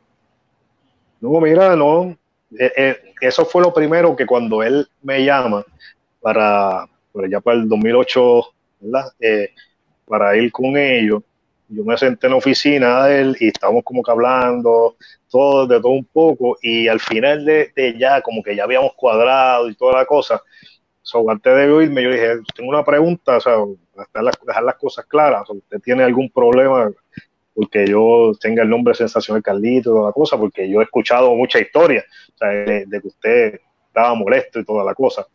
[1.21, 2.17] No, mira, no.
[2.59, 5.65] Eh, eh, eso fue lo primero que cuando él me llama
[6.21, 6.87] para,
[7.31, 8.43] ya para el 2008,
[8.81, 9.11] ¿verdad?
[9.19, 9.49] Eh,
[10.07, 11.23] para ir con ellos,
[11.69, 14.97] yo me senté en la oficina de él y estábamos como que hablando,
[15.31, 19.69] todo, de todo un poco, y al final de, ya, como que ya habíamos cuadrado
[19.69, 20.41] y toda la cosa,
[21.03, 23.57] so, antes de oírme, yo dije, tengo una pregunta, o sea,
[24.47, 26.91] dejar las cosas claras, ¿usted tiene algún problema
[27.55, 31.35] porque yo tenga el nombre sensacional Carlito y toda la cosa, porque yo he escuchado
[31.35, 32.05] mucha historia
[32.41, 35.27] de, que usted estaba molesto y toda la cosa.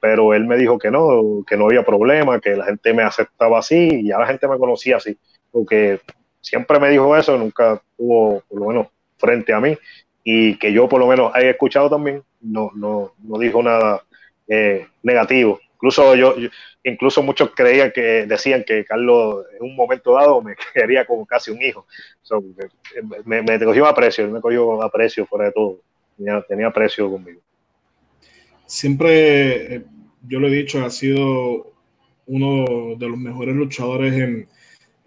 [0.00, 3.60] Pero él me dijo que no, que no había problema, que la gente me aceptaba
[3.60, 5.16] así y ya la gente me conocía así,
[5.50, 6.00] porque
[6.40, 8.86] siempre me dijo eso, nunca estuvo por lo menos
[9.18, 9.76] frente a mí
[10.24, 14.02] y que yo por lo menos haya escuchado también, no, no, no dijo nada
[14.48, 15.60] eh, negativo.
[15.74, 16.34] Incluso yo,
[16.84, 21.50] incluso muchos creían que decían que Carlos en un momento dado me quería como casi
[21.50, 21.86] un hijo.
[23.24, 25.80] me, me, cogió aprecio, me cogió aprecio fuera de todo.
[26.16, 27.40] Tenía, tenía aprecio conmigo.
[28.66, 29.84] Siempre, eh,
[30.28, 31.72] yo lo he dicho, ha sido
[32.26, 34.46] uno de los mejores luchadores en,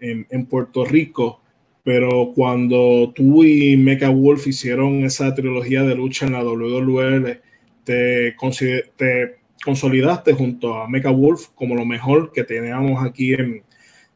[0.00, 1.40] en, en Puerto Rico
[1.84, 7.40] pero cuando tú y Mecha Wolf hicieron esa trilogía de lucha en la WWL,
[7.84, 8.34] te,
[8.96, 13.62] te consolidaste junto a Mecha Wolf como lo mejor que teníamos aquí en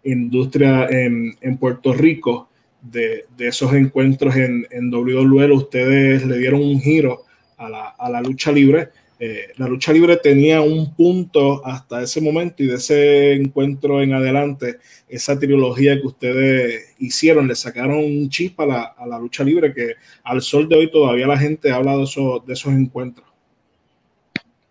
[0.02, 2.48] industria en, en Puerto Rico.
[2.80, 7.24] De, de, esos encuentros en, en WWE, ustedes le dieron un giro
[7.58, 8.88] a la, a la lucha libre.
[9.20, 14.14] Eh, la lucha libre tenía un punto hasta ese momento y de ese encuentro en
[14.14, 14.78] adelante,
[15.09, 18.62] esa trilogía que ustedes hicieron, le sacaron un chispa
[18.96, 22.42] a la, lucha libre que al sol de hoy todavía la gente habla de, eso,
[22.46, 23.26] de esos encuentros.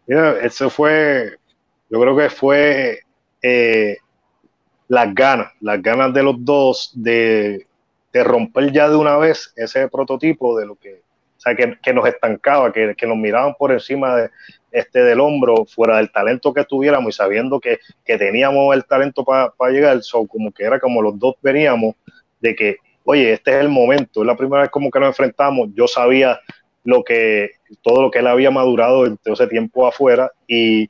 [0.07, 1.37] Eso fue,
[1.89, 2.99] yo creo que fue
[3.41, 3.97] eh,
[4.87, 7.65] las ganas, las ganas de los dos de,
[8.13, 11.03] romper ya de una vez ese prototipo de lo que,
[11.37, 14.29] o sea, que, que nos estancaba, que, que, nos miraban por encima de,
[14.71, 19.71] este del hombro, fuera del talento que tuviéramos y sabiendo que, teníamos el talento para
[19.71, 21.95] llegar, so, como que era como los dos veníamos
[22.39, 25.69] de que, oye, este es el momento, es la primera vez como que nos enfrentamos,
[25.73, 26.39] yo sabía
[26.83, 30.89] lo que, todo lo que él había madurado en todo ese tiempo afuera y,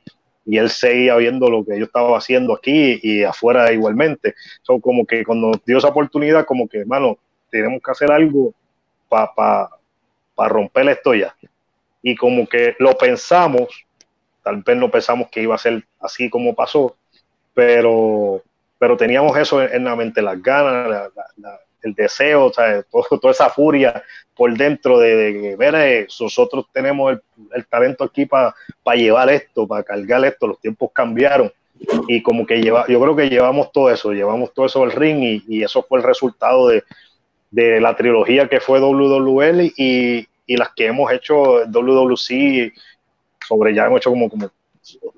[0.50, 4.34] él seguía viendo lo que yo estaba haciendo aquí y afuera igualmente.
[4.62, 7.18] So, como que cuando dio esa oportunidad, como que, hermano,
[7.50, 8.54] tenemos que hacer algo
[9.10, 9.77] para pa,
[10.46, 11.34] romper esto ya
[12.02, 13.68] y como que lo pensamos,
[14.42, 16.96] tal vez no pensamos que iba a ser así como pasó,
[17.54, 18.42] pero,
[18.78, 21.10] pero teníamos eso en, la mente, las ganas,
[21.82, 24.02] el deseo, toda esa furia
[24.34, 27.18] por dentro de, ver, eh, nosotros tenemos
[27.52, 28.54] el, talento aquí para
[28.94, 31.52] llevar esto, para cargar esto, los tiempos cambiaron
[32.08, 35.22] y como que lleva, yo creo que llevamos todo eso, llevamos todo eso al ring
[35.22, 36.82] y, y eso fue el resultado de,
[37.50, 42.72] de la trilogía que fue WWL y, y las que hemos hecho WWC,
[43.46, 44.50] sobre ya hemos hecho como, como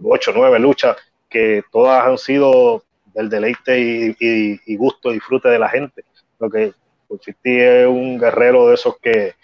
[0.03, 0.97] 8 o 9 luchas,
[1.29, 2.83] que todas han sido
[3.15, 6.05] del deleite y, y, gusto, disfrute de la gente.
[6.39, 6.73] Lo que
[7.45, 9.35] es un guerrero de esos que,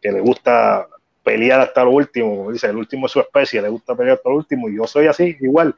[0.00, 0.88] que le gusta
[1.22, 4.28] pelear hasta lo último, como dice, el último es su especie, le gusta pelear hasta
[4.28, 5.74] lo último, y yo soy así, igual,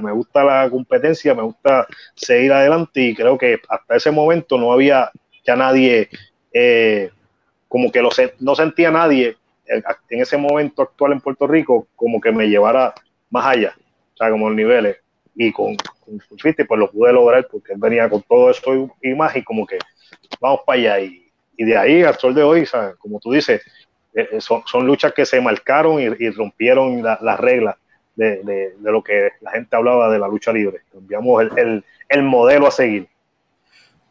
[0.00, 4.72] me gusta la competencia, me gusta seguir adelante, y creo que hasta ese momento no
[4.72, 5.10] había
[5.44, 6.08] ya nadie
[6.52, 7.10] eh,
[7.68, 12.30] como que lo, no sentía nadie en ese momento actual en Puerto Rico como que
[12.32, 12.94] me llevara
[13.30, 13.74] más allá,
[14.14, 14.98] o sea, como los niveles.
[15.34, 19.34] Y con, con pues lo pude lograr porque él venía con todo eso y, más
[19.34, 19.78] y como que
[20.40, 21.00] vamos para allá.
[21.00, 22.64] Y, y de ahí al sol de hoy,
[22.98, 23.62] como tú dices,
[24.14, 27.76] eh, eh, son, son, luchas que se marcaron y, rompieron las reglas
[28.14, 30.82] de, de, de, lo que la gente hablaba de la lucha libre.
[30.92, 33.08] Cambiamos el, el, el modelo a seguir.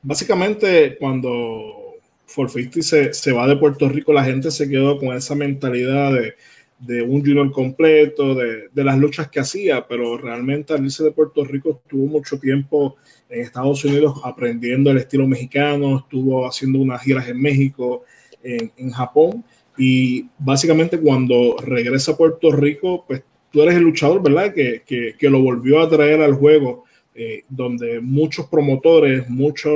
[0.04, 1.96] Básicamente, cuando
[2.36, 6.34] 450 se, se va de Puerto Rico, la gente se quedó con esa mentalidad de,
[6.80, 11.12] de un junior completo, de, de, las luchas que hacía, pero realmente al irse de
[11.12, 12.98] Puerto Rico estuvo mucho tiempo
[13.30, 18.04] en Estados Unidos aprendiendo el estilo mexicano, estuvo haciendo unas giras en México,
[18.44, 19.46] en, en Japón,
[19.78, 24.54] y básicamente cuando regresa a Puerto Rico, pues tú eres el luchador, ¿verdad?
[24.54, 26.84] Que, que, que lo volvió a traer al juego
[27.16, 29.74] eh, donde muchos promotores, muchos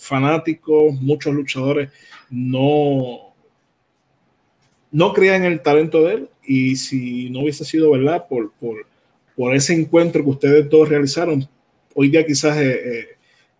[0.00, 1.90] fanáticos, muchos luchadores
[2.28, 3.32] no,
[4.90, 6.28] no creían en el talento de él.
[6.44, 8.84] Y si no hubiese sido verdad por, por,
[9.36, 11.48] por ese encuentro que ustedes todos realizaron,
[11.94, 13.08] hoy día quizás eh, eh,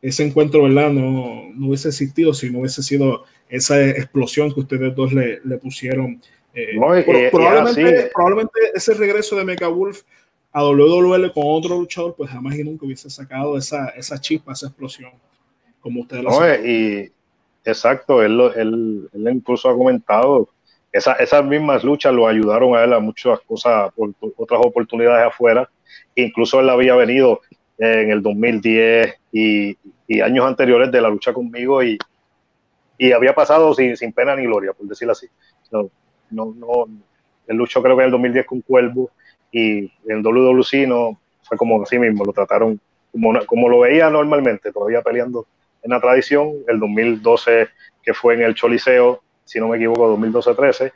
[0.02, 4.94] ese encuentro verdad no, no, hubiese existido si no hubiese sido esa explosión que ustedes
[4.96, 6.20] dos le, le pusieron.
[7.30, 10.02] probablemente, probablemente ese regreso de Mecha Wolf
[10.52, 14.66] a WWE con otro luchador, pues jamás y nunca hubiese sacado esa, esa chispa, esa
[14.66, 15.12] explosión,
[15.80, 16.62] como ustedes lo saben.
[16.64, 17.12] Y
[17.64, 20.48] exacto, él, él, él, incluso ha comentado,
[20.92, 25.70] esa, esas mismas luchas lo ayudaron a él a muchas cosas, por, otras oportunidades afuera.
[26.16, 27.40] Incluso él había venido
[27.78, 29.76] en el 2010 y,
[30.08, 31.96] y años anteriores de la lucha conmigo y,
[32.98, 35.26] y había pasado sin, sin, pena ni gloria, por decirlo así.
[35.70, 35.88] No,
[36.30, 36.86] no, no,
[37.46, 39.10] él luchó creo que en el 2010 con Cuervo
[39.52, 42.80] y en WWC no fue como así mismo, lo trataron
[43.12, 45.46] como, como lo veía normalmente, todavía peleando
[45.82, 47.68] en la tradición, el 2012
[48.02, 50.92] que fue en el Choliseo, si no me equivoco, 2012-13,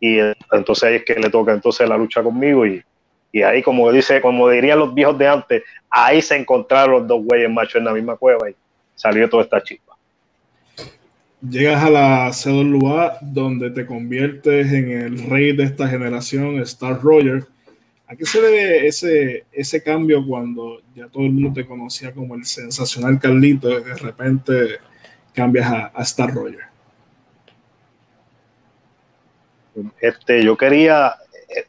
[0.00, 0.18] y
[0.52, 2.82] entonces ahí es que le toca entonces la lucha conmigo y,
[3.32, 7.24] y ahí como dice, como dirían los viejos de antes, ahí se encontraron los dos
[7.24, 8.54] güeyes machos en la misma cueva y
[8.94, 9.94] salió toda esta chispa.
[11.40, 17.46] Llegas a la CWA donde te conviertes en el rey de esta generación, Star Rogers
[18.06, 22.34] ¿A qué se debe ese, ese cambio cuando ya todo el mundo te conocía como
[22.34, 24.78] el sensacional Carlito y de repente
[25.32, 26.64] cambias a, Star Roger?
[30.00, 31.14] Este, yo quería,
[31.48, 31.64] eh,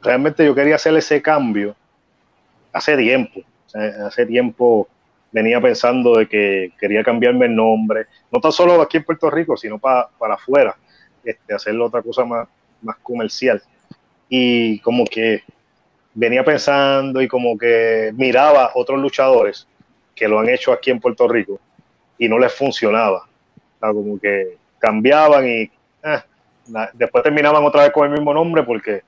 [0.00, 1.76] realmente yo quería hacer ese cambio
[2.72, 3.42] hace tiempo.
[4.06, 4.88] hace tiempo
[5.30, 9.58] venía pensando de que quería cambiarme el nombre, no tan solo aquí en Puerto Rico,
[9.58, 10.74] sino para, para afuera,
[11.22, 12.48] este, hacerlo otra cosa más,
[12.80, 13.62] más comercial
[14.28, 15.42] y como que
[16.14, 19.66] venía pensando y como que miraba otros luchadores
[20.14, 21.60] que lo han hecho aquí en Puerto Rico
[22.18, 23.28] y no les funcionaba.
[23.78, 26.22] como que cambiaban y eh,
[26.94, 29.02] después terminaban otra vez con el mismo nombre porque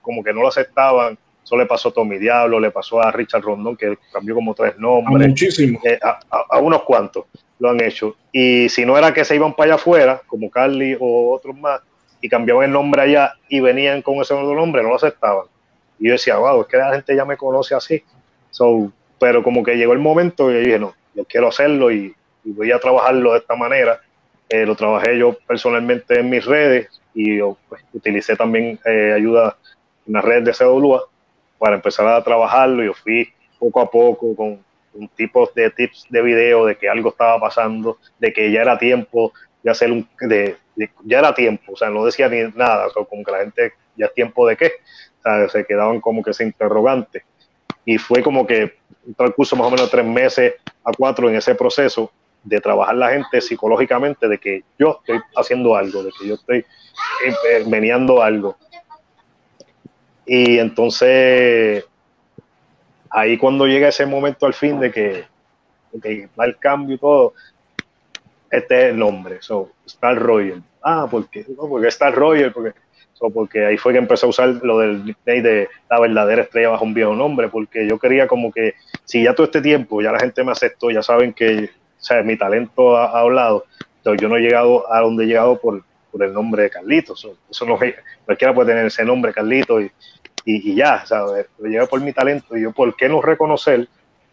[0.00, 1.18] como que no lo aceptaban.
[1.44, 4.78] Eso le pasó a Tommy Diablo, le pasó a Richard Rondón, que cambió como tres
[4.78, 5.28] nombres.
[5.28, 5.80] muchísimo.
[5.84, 7.24] Eh, a, unos cuantos
[7.58, 8.16] lo han hecho.
[8.30, 11.80] Y si no era que se iban para allá afuera, como Carly o otros más,
[12.22, 15.46] y cambiaban el nombre allá y venían con ese otro nombre, no lo aceptaban.
[15.98, 18.02] Y yo decía, wow, es que la gente ya me conoce así.
[18.50, 22.72] So, pero como que llegó el momento y dije, no, yo quiero hacerlo y, voy
[22.72, 24.00] a trabajarlo de esta manera.
[24.48, 29.56] Eh, lo trabajé yo personalmente en mis redes y yo pues, utilicé también eh, ayuda
[30.06, 31.02] en las redes de CWA
[31.58, 32.82] para empezar a trabajarlo.
[32.82, 34.58] Yo fui poco a poco con
[34.94, 38.78] un tipo de tips de video de que algo estaba pasando, de que ya era
[38.78, 39.32] tiempo
[39.62, 40.56] de hacer un, de,
[41.04, 44.06] ya era tiempo, o sea, no decía ni nada, o como que la gente, ya
[44.06, 44.72] es tiempo de qué,
[45.18, 47.24] o sea, se quedaban como que ese interrogante.
[47.84, 51.54] Y fue como que un transcurso más o menos tres meses a cuatro en ese
[51.54, 52.12] proceso
[52.44, 56.64] de trabajar la gente psicológicamente de que yo estoy haciendo algo, de que yo estoy
[57.24, 58.56] eh, meneando algo.
[60.26, 61.84] Y entonces,
[63.10, 65.24] ahí cuando llega ese momento al fin de que,
[66.38, 67.34] va el cambio y todo,
[68.52, 70.62] este es el nombre, so, Star Royal.
[70.82, 71.44] Ah, ¿por qué?
[71.48, 72.72] No, porque Star Royal, porque,
[73.32, 76.84] porque ahí fue que empecé a usar lo del nickname de la verdadera estrella bajo
[76.84, 80.20] un viejo nombre, porque yo quería como que, si ya todo este tiempo ya la
[80.20, 83.64] gente me aceptó, ya saben que o sea, mi talento ha, hablado,
[83.98, 87.26] entonces yo no he llegado a donde he llegado por, por el nombre de Carlitos.
[87.48, 87.78] Eso, no
[88.26, 89.90] cualquiera puede tener ese nombre, Carlitos, y,
[90.44, 91.46] y, ya, ¿sabes?
[91.58, 93.88] Yo llegué por mi talento y yo, ¿por qué no reconocer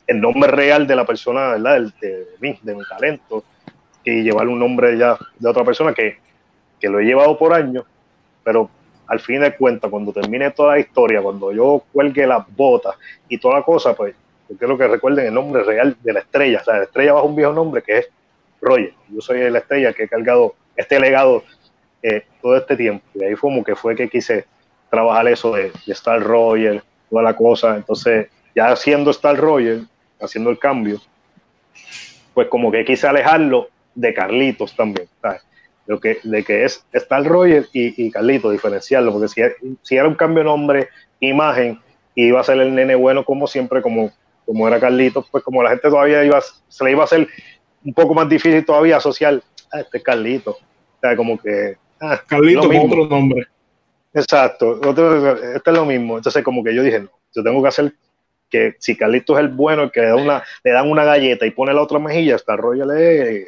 [0.07, 1.93] el nombre real de la persona, ¿verdad?
[2.01, 3.43] De, mí, de mi talento,
[4.11, 6.17] y llevar un nombre ya de otra persona que,
[6.79, 7.85] que lo he llevado por años,
[8.43, 8.69] pero
[9.07, 12.95] al fin de cuentas, cuando termine toda la historia, cuando yo cuelgue las botas
[13.27, 14.15] y toda la cosa, pues
[14.47, 17.27] yo quiero que recuerden el nombre real de la estrella, o sea, la estrella bajo
[17.27, 18.09] un viejo nombre que es
[18.61, 18.93] Roger.
[19.09, 21.43] Yo soy la estrella que he cargado este legado
[22.01, 23.05] eh, todo este tiempo.
[23.13, 24.45] Y ahí fue como que fue que quise
[24.89, 27.75] trabajar eso de, Star Roger, toda la cosa.
[27.75, 29.81] Entonces, ya haciendo Star Roger,
[30.19, 30.99] haciendo el cambio,
[32.33, 35.07] pues como que quise alejarlo de Carlitos también.
[35.85, 39.41] Lo que, de que es Star Roger y, y Carlitos, diferenciarlo, porque si,
[39.81, 41.79] si, era un cambio de nombre, imagen,
[42.13, 44.11] iba a ser el nene bueno como siempre, como,
[44.45, 47.27] como era Carlitos, pues como la gente todavía iba, se le iba a hacer
[47.83, 50.57] un poco más difícil todavía asociar a este Carlitos.
[50.57, 53.47] O sea, como que Ah, Carlito con otro nombre.
[54.13, 56.17] Exacto, este es lo mismo.
[56.17, 57.93] Entonces, como que yo dije, no, yo tengo que hacer
[58.49, 61.45] que si Carlito es el bueno, el que le, da una, le dan una galleta
[61.45, 63.45] y pone la otra mejilla, está Royal el,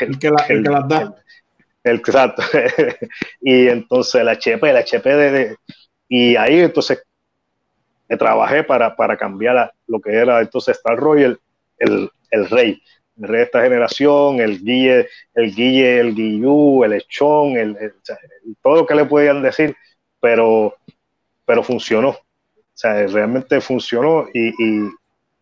[0.00, 1.14] el, que, la, el, que las da.
[1.84, 2.42] El, exacto.
[3.40, 5.56] y entonces la HP, la HP de,
[6.08, 7.02] y ahí entonces
[8.08, 11.38] me trabajé para, para cambiar lo que era entonces Star Royal,
[11.78, 12.82] el, el rey
[13.20, 17.94] el rey de esta generación, el Guille, el Guille, el Guillú, el Echón, el,
[18.62, 19.76] todo lo que le podían decir,
[20.20, 20.76] pero,
[21.44, 22.16] pero funcionó.
[22.74, 24.88] O sea, realmente funcionó y,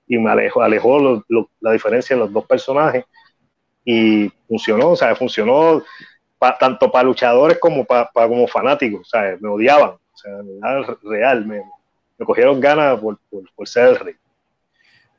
[0.07, 1.25] y, me alejó, alejó
[1.61, 3.05] la diferencia de los dos personajes
[3.85, 5.83] y funcionó, o sea, funcionó
[6.59, 10.33] tanto para luchadores como para, como fanáticos, o sea, me odiaban, o sea,
[11.03, 11.63] real, me,
[12.19, 13.19] me cogieron ganas por,
[13.55, 14.15] por, ser el rey.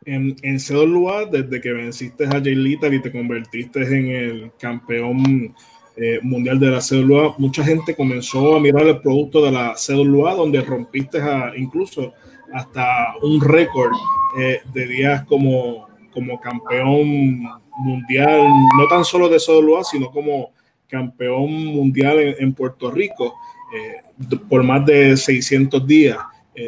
[0.04, 5.56] En, en CWA, desde que venciste a Jay Little y te convertiste en el campeón
[5.98, 10.36] eh, mundial de la CWA, mucha gente comenzó a mirar el producto de la CWA,
[10.36, 12.14] donde rompiste a, incluso
[12.54, 13.92] hasta un récord
[14.40, 17.44] eh, de días como, como campeón
[17.78, 20.52] mundial, no tan solo de CWA, sino como
[20.88, 23.36] campeón mundial en, Puerto Rico
[23.76, 26.18] eh, por más de 600 días.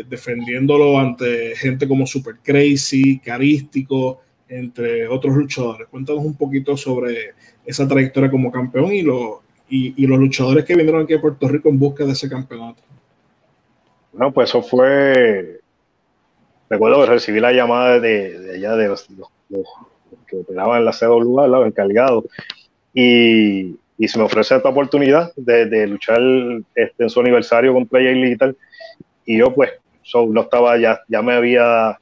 [0.10, 4.23] Defendiéndolo ante gente como Super Crazy, Carístico,
[4.58, 5.88] entre otros luchadores.
[5.88, 7.34] Cuéntanos un poquito sobre
[7.66, 11.70] esa trayectoria como campeón y, lo, y, los luchadores que vinieron aquí a Puerto Rico
[11.70, 12.82] en busca de ese campeonato.
[14.12, 15.60] Bueno, pues eso fue.
[16.70, 19.08] Recuerdo que recibí la llamada de, allá de los,
[20.28, 22.26] que operaban en la CWA, los encargados,
[22.94, 26.20] y, y se me ofrece esta oportunidad de, luchar
[26.76, 28.58] este, en su aniversario contra Jay tal
[29.26, 29.72] y yo pues
[30.14, 31.98] no estaba ya, ya me había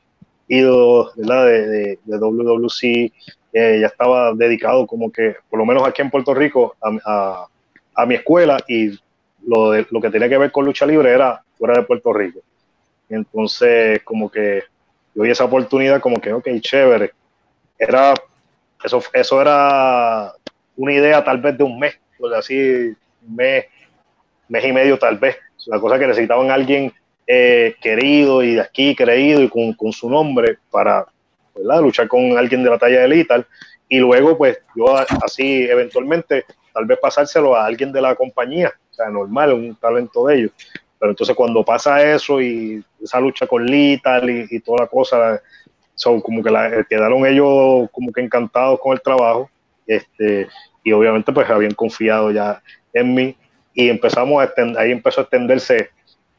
[0.58, 1.46] ido ¿verdad?
[1.46, 3.14] De, de, de WWC,
[3.54, 7.48] eh, ya estaba dedicado como que, por lo menos aquí en Puerto Rico, a,
[7.96, 8.98] a, mi escuela y
[9.46, 12.40] lo, de, lo que tenía que ver con lucha libre era fuera de Puerto Rico.
[13.10, 14.64] entonces, como que
[15.14, 17.12] yo vi esa oportunidad, como que, ok, chévere.
[17.78, 18.14] Era,
[18.84, 20.34] eso, eso era
[20.78, 23.66] una idea tal vez de un mes, o así, un mes,
[24.48, 25.38] mes y medio tal vez.
[25.68, 26.94] La cosa que necesitaban alguien
[27.28, 31.06] eh, querido y de aquí creído y con, su nombre para
[31.82, 33.46] luchar con alguien de la talla de Lethal
[33.88, 38.93] y luego pues yo así eventualmente tal vez pasárselo a alguien de la compañía, o
[38.93, 40.52] sea, normal, un talento de ellos.
[40.98, 45.41] Pero entonces cuando pasa eso y esa lucha con Lethal y, toda la cosa,
[45.95, 49.50] son como que la, quedaron ellos como que encantados con el trabajo
[49.86, 50.48] este,
[50.84, 52.62] y obviamente pues habían confiado ya
[52.93, 53.36] en mí.
[53.74, 55.89] Y empezamos a ahí empezó a extenderse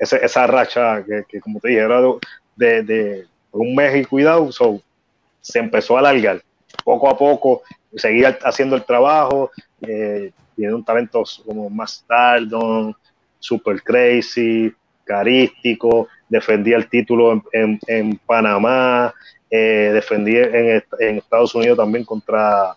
[0.03, 2.01] esa racha que, como te dije, era
[2.57, 4.51] de, un mes y cuidado,
[5.41, 6.43] se empezó a alargar.
[6.85, 7.63] Poco a poco
[7.95, 9.51] seguía haciendo el trabajo,
[9.83, 12.93] eh, tiene un talento como más Stardom,
[13.39, 14.73] Super Crazy,
[15.05, 19.13] carístico, defendía el título en, Panamá,
[19.51, 22.75] eh, defendía en, Estados Unidos también contra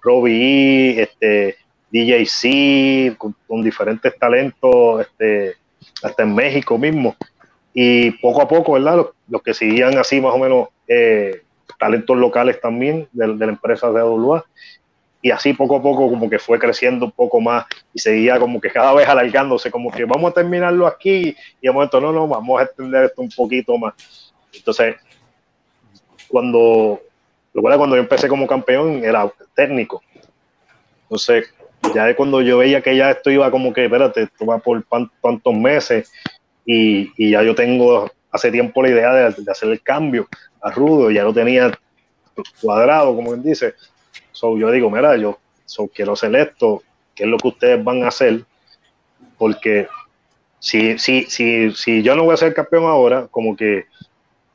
[0.00, 1.56] Robbie E, este,
[1.90, 5.56] DJC, con, con diferentes talentos, este,
[6.02, 7.16] hasta en México mismo.
[7.74, 9.06] Y poco a poco, ¿verdad?
[9.28, 11.42] Los, que seguían así más o menos eh,
[11.78, 14.44] talentos locales también de, la empresa de AWA.
[15.24, 18.60] Y así poco a poco como que fue creciendo un poco más y seguía como
[18.60, 22.26] que cada vez alargándose, como que vamos a terminarlo aquí y de momento no, no,
[22.26, 23.94] vamos a extender esto un poquito más.
[24.52, 24.96] Entonces,
[26.26, 27.00] cuando,
[27.52, 30.02] lo cual cuando yo empecé como campeón era técnico.
[31.04, 31.54] Entonces,
[31.94, 34.84] ya de cuando yo veía que ya esto iba como que, espérate, esto va por
[35.20, 36.10] tantos meses
[36.64, 40.28] y, ya yo tengo hace tiempo la idea de, hacer el cambio
[40.60, 41.78] a Rudo, ya lo tenía
[42.60, 43.74] cuadrado, como él dice.
[44.30, 45.38] So, yo digo, mira, yo
[45.94, 46.82] quiero hacer esto,
[47.14, 48.44] ¿qué es lo que ustedes van a hacer?
[49.36, 49.88] Porque
[50.58, 53.86] si, si, si, si yo no voy a ser campeón ahora, como que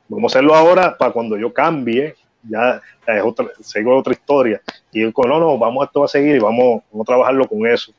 [0.08, 2.16] vamos a hacerlo ahora para cuando yo cambie,
[2.48, 4.60] ya es otra, sigo otra historia.
[4.92, 7.92] Y yo no, no, vamos, esto va a seguir y vamos, a trabajarlo con eso.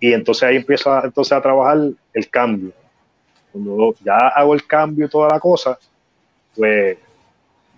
[0.00, 1.78] Y entonces ahí empieza entonces a trabajar
[2.12, 2.72] el cambio
[3.54, 5.78] cuando ya hago el cambio y toda la cosa,
[6.56, 6.98] pues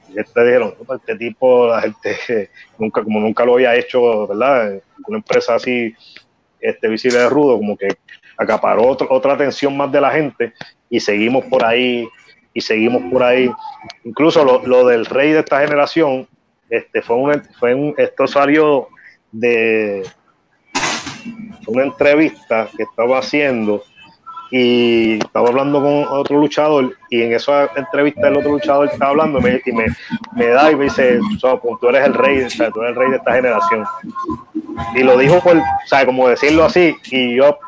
[0.09, 4.80] te dijeron, este tipo, la gente, nunca, como nunca lo había hecho, ¿verdad?
[5.07, 5.94] Una empresa así,
[6.61, 7.88] este visible de rudo, como que
[8.38, 10.55] acaparó otra atención más de la gente
[10.88, 12.09] y seguimos por ahí,
[12.57, 13.53] y seguimos por ahí.
[14.03, 16.27] Incluso lo, del rey de esta generación,
[16.71, 18.89] este fue un, fue un esto salió
[19.31, 20.03] de
[21.67, 23.83] una entrevista que estaba haciendo
[24.51, 29.39] y estaba hablando con otro luchador y en esa entrevista el otro luchador estaba hablando
[29.41, 29.87] y me,
[30.35, 33.03] me, da y me dice, pues, tú eres el rey, o sea, tú eres el
[33.03, 33.85] rey de esta generación.
[34.95, 37.59] Y lo dijo por, o sea, como decirlo así, y yo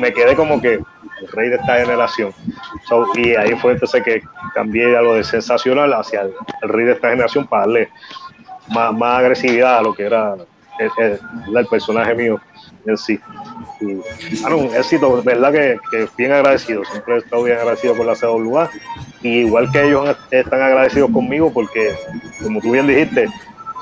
[0.00, 0.80] me quedé como que
[1.20, 2.32] el rey de esta generación.
[3.14, 4.22] y ahí fue entonces que
[4.54, 7.88] cambié a lo de sensacional hacia el, rey de esta generación para darle
[8.68, 10.36] más, más agresividad a lo que era
[10.98, 12.40] el, personaje mío
[12.86, 13.18] en sí.
[14.40, 18.14] Bueno, un éxito, verdad que, que, bien agradecido, siempre he estado bien agradecido con la
[18.14, 18.70] CWA,
[19.22, 21.94] y igual que ellos están agradecidos conmigo porque,
[22.42, 23.28] como tú bien dijiste,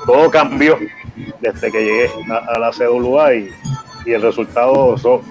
[0.05, 0.77] todo cambió
[1.41, 3.49] desde que llegué a, la CWA y,
[4.05, 5.21] y, el resultado son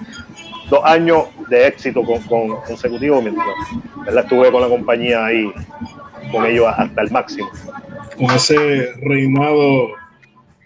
[0.73, 3.45] dos años de éxito con, con consecutivo mientras
[4.05, 4.23] ¿verdad?
[4.23, 5.51] estuve con la compañía ahí
[6.31, 7.49] con ellos hasta el máximo.
[8.17, 9.89] Con ese reinado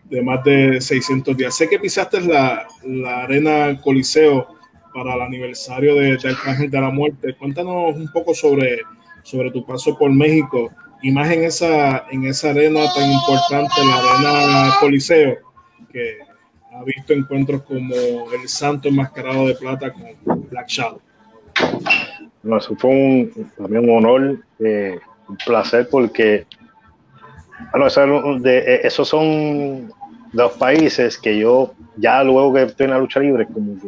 [0.05, 1.57] de más de 600 días.
[1.57, 4.47] Sé que pisaste la, la arena Coliseo
[4.93, 7.35] para el aniversario de, de, Arcángel de la Muerte.
[7.37, 8.79] Cuéntanos un poco sobre,
[9.23, 13.97] sobre tu paso por México y más en esa, en esa arena tan importante, la
[13.97, 15.35] arena Coliseo,
[15.91, 16.19] que
[16.79, 21.01] ha visto encuentros como el Santo enmascarado de plata con Black Shadow.
[22.43, 26.45] No, eso fue un, también un honor, eh, un placer porque
[27.71, 29.91] bueno, eso, de, eh, esos son
[30.33, 33.87] los países que yo, ya luego que estoy en la lucha libre, como que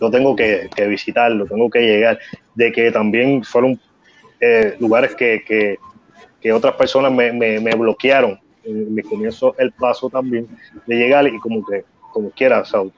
[0.00, 2.18] yo tengo que, visitarlo, tengo que llegar,
[2.54, 3.80] de que también fueron
[4.40, 5.78] eh, lugares que, que,
[6.52, 8.38] otras personas me, me, bloquearon.
[8.66, 10.48] Me comienzo el paso también
[10.86, 12.90] de llegar y como que, como quiera, o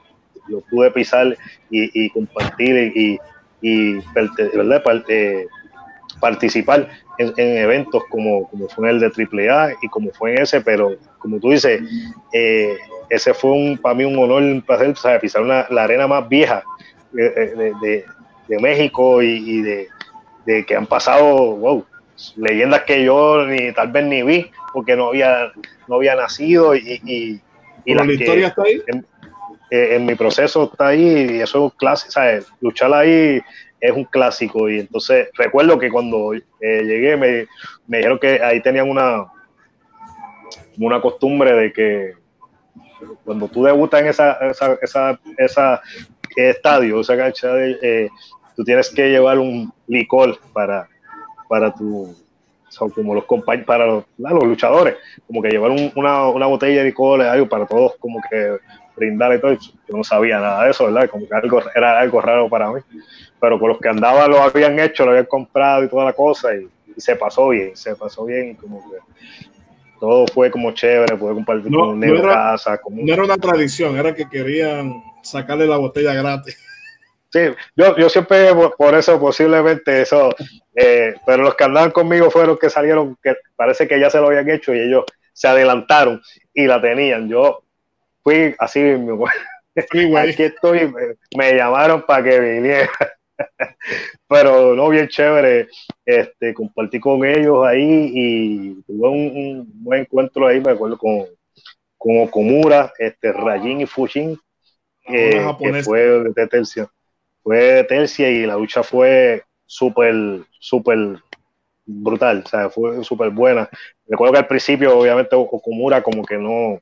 [0.47, 1.37] lo pude pisar
[1.69, 3.19] y, compartir y,
[3.61, 4.83] y, ¿verdad?
[5.07, 5.47] Eh,
[6.19, 10.95] participar en, eventos como, como fue el de AAA y como fue en ese, pero
[11.19, 11.81] como tú dices,
[12.33, 12.77] eh,
[13.09, 15.21] ese fue un, para mí un honor, un placer, ¿sabes?
[15.21, 16.63] pisar una, la arena más vieja
[17.11, 18.05] de, de,
[18.47, 19.87] de, México y, de,
[20.65, 21.85] que han pasado, wow,
[22.35, 25.51] leyendas que yo ni tal vez ni vi porque no había,
[25.87, 27.41] no había nacido y, y,
[27.85, 28.81] y la historia está ahí.
[29.71, 32.47] Eh, en, mi proceso está ahí y eso es un clásico, ¿sabes?
[32.59, 33.39] Luchar ahí
[33.79, 34.69] es un clásico.
[34.69, 37.47] Y entonces recuerdo que cuando eh, llegué me,
[37.87, 39.27] me, dijeron que ahí tenían una,
[40.79, 42.13] una costumbre de que
[43.23, 45.81] cuando tú debutas en esa, esa, esa, esa
[46.35, 48.09] estadio, esa cancha, eh,
[48.55, 50.87] tú tienes que llevar un licor para,
[51.49, 52.15] para tu,
[52.95, 54.95] como los compañeros, para los, los, luchadores,
[55.27, 58.57] como que llevar una, una, botella de licor, algo para todos, como que
[58.95, 59.51] brindar y todo.
[59.51, 61.09] Yo no sabía nada de eso, ¿verdad?
[61.09, 62.79] Como que algo, era algo raro para mí
[63.39, 66.49] pero con los que andaba lo habían hecho, lo habían comprado y toda la cosa,
[66.55, 68.97] y, se pasó bien, se pasó bien, y como que
[69.99, 72.77] todo fue como chévere, pude compartir con un negro casa.
[72.77, 73.01] Como...
[73.01, 76.57] No era una tradición, era que querían sacarle la botella gratis.
[77.31, 77.39] Sí,
[77.75, 80.35] yo, yo siempre por eso posiblemente eso,
[80.75, 84.19] eh, pero los que andaban conmigo fueron los que salieron, que parece que ya se
[84.19, 86.21] lo habían hecho y ellos se adelantaron
[86.53, 87.29] y la tenían.
[87.29, 87.63] Yo
[88.23, 89.15] fui así, mi
[90.17, 92.89] Aquí estoy, me, me llamaron para que viniera.
[94.27, 95.67] pero no, bien chévere.
[96.05, 101.25] Este, compartí con ellos ahí y tuve un, buen encuentro ahí, me acuerdo, con,
[101.97, 104.37] con Okomura, este, Rajin y Fujin,
[105.05, 106.89] que fue de tercia.
[107.43, 111.19] Fue tercia y la lucha fue súper, súper
[111.85, 113.69] brutal, o sea, fue súper buena.
[114.07, 116.79] Recuerdo que al principio, obviamente, Okomura como que no,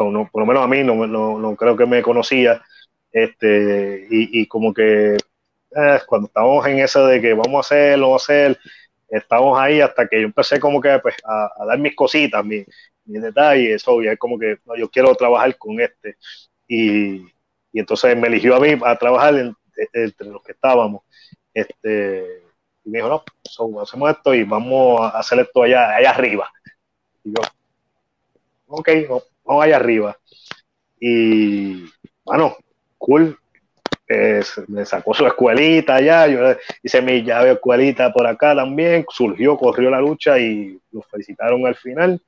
[0.00, 2.62] no por lo menos a mí no, no, no creo que me conocía,
[3.12, 5.16] este, y, y como que
[5.76, 8.58] eh, cuando estábamos en eso de que vamos a hacer, lo vamos a hacer,
[9.08, 12.66] estamos ahí hasta que yo empecé como que pues, a, dar mis cositas, mis,
[13.04, 16.16] mis detalles, obvio, es como que yo quiero trabajar con este.
[16.66, 17.16] Y,
[17.72, 19.54] y, entonces me eligió a mí a trabajar
[19.92, 21.02] entre los que estábamos.
[21.54, 22.42] Este,
[22.84, 26.50] y me dijo, no, hacemos esto y vamos a hacer esto allá, allá arriba.
[27.24, 27.42] Y yo,
[28.68, 28.88] ok,
[29.44, 30.18] vamos allá arriba.
[31.00, 31.84] Y
[32.24, 32.56] bueno,
[32.98, 33.38] cool,
[34.68, 36.40] me sacó su escuelita allá, yo
[36.82, 41.74] hice mi llave escuelita por acá también, surgió, corrió la lucha y nos felicitaron al
[41.74, 42.20] final.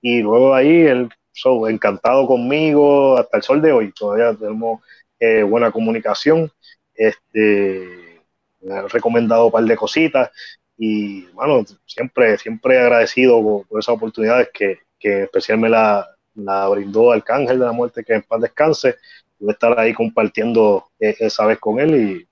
[0.00, 4.80] Y luego ahí él so, encantado conmigo hasta el sol de hoy, todavía tenemos
[5.20, 6.50] eh, buena comunicación.
[6.96, 8.22] Este,
[8.60, 10.30] me ha recomendado un par de cositas
[10.78, 17.58] y bueno, siempre, siempre agradecido por, esas oportunidades que, que especialmente la, la brindó Arcángel
[17.58, 18.96] de la Muerte, que en paz descanse,
[19.38, 22.26] voy a estar ahí compartiendo eh, esa vez con él y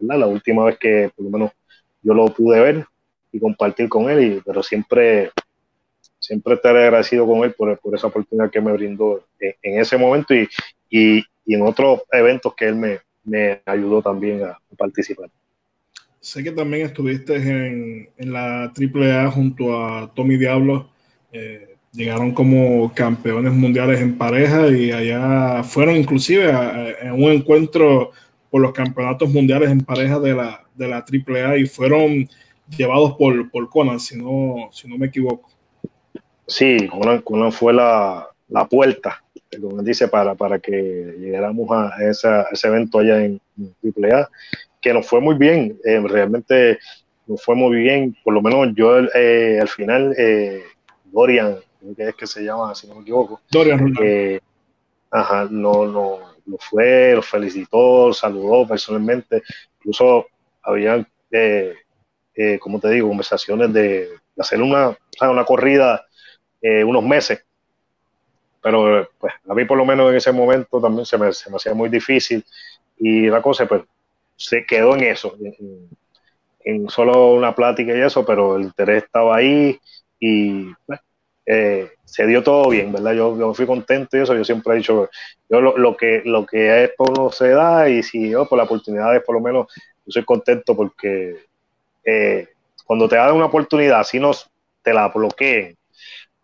[0.00, 1.52] la última vez que por lo menos
[2.02, 2.86] yo lo pude ver
[3.32, 5.32] y compartir con él, y, pero siempre,
[6.18, 10.34] siempre estaré agradecido con él por, por esa oportunidad que me brindó en, ese momento
[10.34, 10.48] y,
[10.88, 15.30] y, y, en otros eventos que él me, me ayudó también a, participar.
[16.20, 20.88] Sé que también estuviste en, en la AAA junto a Tommy Diablo.
[21.32, 26.50] Eh, llegaron como campeones mundiales en pareja y allá fueron inclusive
[27.00, 28.10] en un encuentro
[28.50, 32.28] por los campeonatos mundiales en pareja de la, de la AAA y fueron
[32.76, 35.50] llevados por, por Conan, si no, si no me equivoco.
[36.46, 36.76] Sí,
[37.24, 39.23] Conan, fue la, la, puerta,
[39.60, 43.40] como dice, para, para que llegáramos a, ese evento allá en,
[43.82, 44.28] AAA,
[44.80, 46.78] que nos fue muy bien, eh, realmente
[47.26, 50.62] nos fue muy bien, por lo menos yo eh, al final, eh,
[51.06, 51.56] Dorian,
[51.96, 53.40] que es que se llama, si no me equivoco.
[53.50, 53.94] Dorian
[55.10, 59.42] Ajá, no, no, lo fue, lo felicitó, saludó personalmente.
[59.78, 60.26] Incluso
[60.60, 61.74] había, eh,
[62.34, 66.04] eh, como te digo, conversaciones de, hacer una, una corrida
[66.60, 67.44] eh, unos meses.
[68.64, 71.56] Pero pues a mí por lo menos en ese momento también se me, se me
[71.56, 72.42] hacía muy difícil
[72.96, 73.82] y la cosa pues
[74.36, 75.90] se quedó en eso, en,
[76.60, 79.78] en, solo una plática y eso, pero el interés estaba ahí
[80.18, 80.98] y pues,
[81.44, 83.12] eh, se dio todo bien, ¿verdad?
[83.12, 85.10] Yo, yo, fui contento y eso, yo siempre he dicho,
[85.50, 88.56] yo lo, lo que lo que es por no se da y si yo por
[88.56, 89.66] la oportunidad por lo menos,
[90.06, 91.36] yo soy contento porque
[92.02, 92.48] eh,
[92.86, 94.30] cuando te dan una oportunidad, si no
[94.80, 95.76] te la bloqueen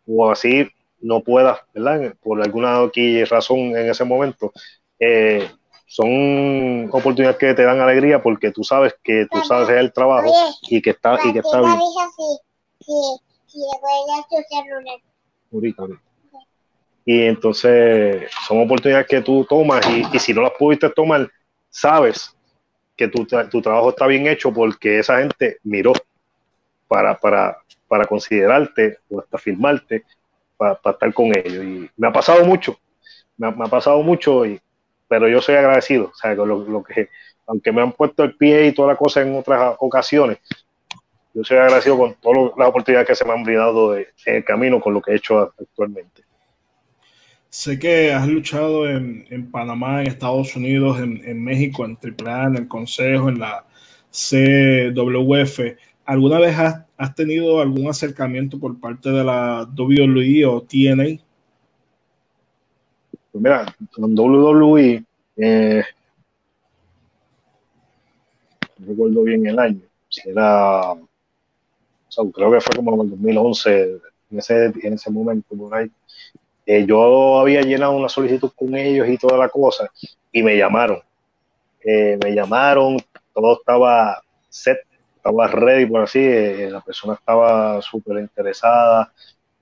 [0.06, 0.70] o así
[1.00, 2.14] no puedas, ¿verdad?
[2.22, 2.90] Por alguna
[3.28, 4.52] razón en ese momento,
[4.98, 5.48] eh,
[5.86, 10.32] son oportunidades que te dan alegría porque tú sabes que tú sabes el trabajo
[10.68, 11.78] y que está, y que está bien.
[17.04, 21.28] Y entonces son oportunidades que tú tomas y, si no las pudiste tomar,
[21.70, 22.36] sabes
[22.96, 25.92] que tu, tu, trabajo está bien hecho porque esa gente miró
[26.86, 30.04] para, para, para considerarte o hasta firmarte
[30.60, 31.64] para, estar con ellos.
[31.64, 32.78] Y me ha pasado mucho,
[33.38, 34.60] me ha, pasado mucho, y,
[35.08, 36.06] pero yo soy agradecido.
[36.06, 37.08] O sea, lo, lo que,
[37.46, 40.38] aunque me han puesto el pie y toda la cosa en otras ocasiones,
[41.32, 44.80] yo soy agradecido con todas las oportunidades que se me han brindado en el camino
[44.80, 46.22] con lo que he hecho actualmente.
[47.48, 52.44] Sé que has luchado en, en Panamá, en Estados Unidos, en, en, México, en AAA,
[52.48, 53.64] en el Consejo, en la
[54.10, 55.60] CWF.
[56.04, 61.20] ¿Alguna vez has, has, tenido algún acercamiento por parte de la WWE o TNA?
[63.32, 65.04] Pues mira, con WWE,
[65.36, 65.82] eh,
[68.78, 69.80] no recuerdo bien el año,
[70.24, 70.96] era
[72.34, 75.90] creo que fue como en el 2011, en ese, en ese momento, por ahí.
[76.66, 79.90] Eh, yo había llenado una solicitud con ellos y toda la cosa,
[80.32, 81.00] y me llamaron.
[81.82, 82.98] Eh, me llamaron,
[83.32, 84.78] todo estaba set,
[85.20, 89.12] estaba ready, por así, eh, la persona estaba súper interesada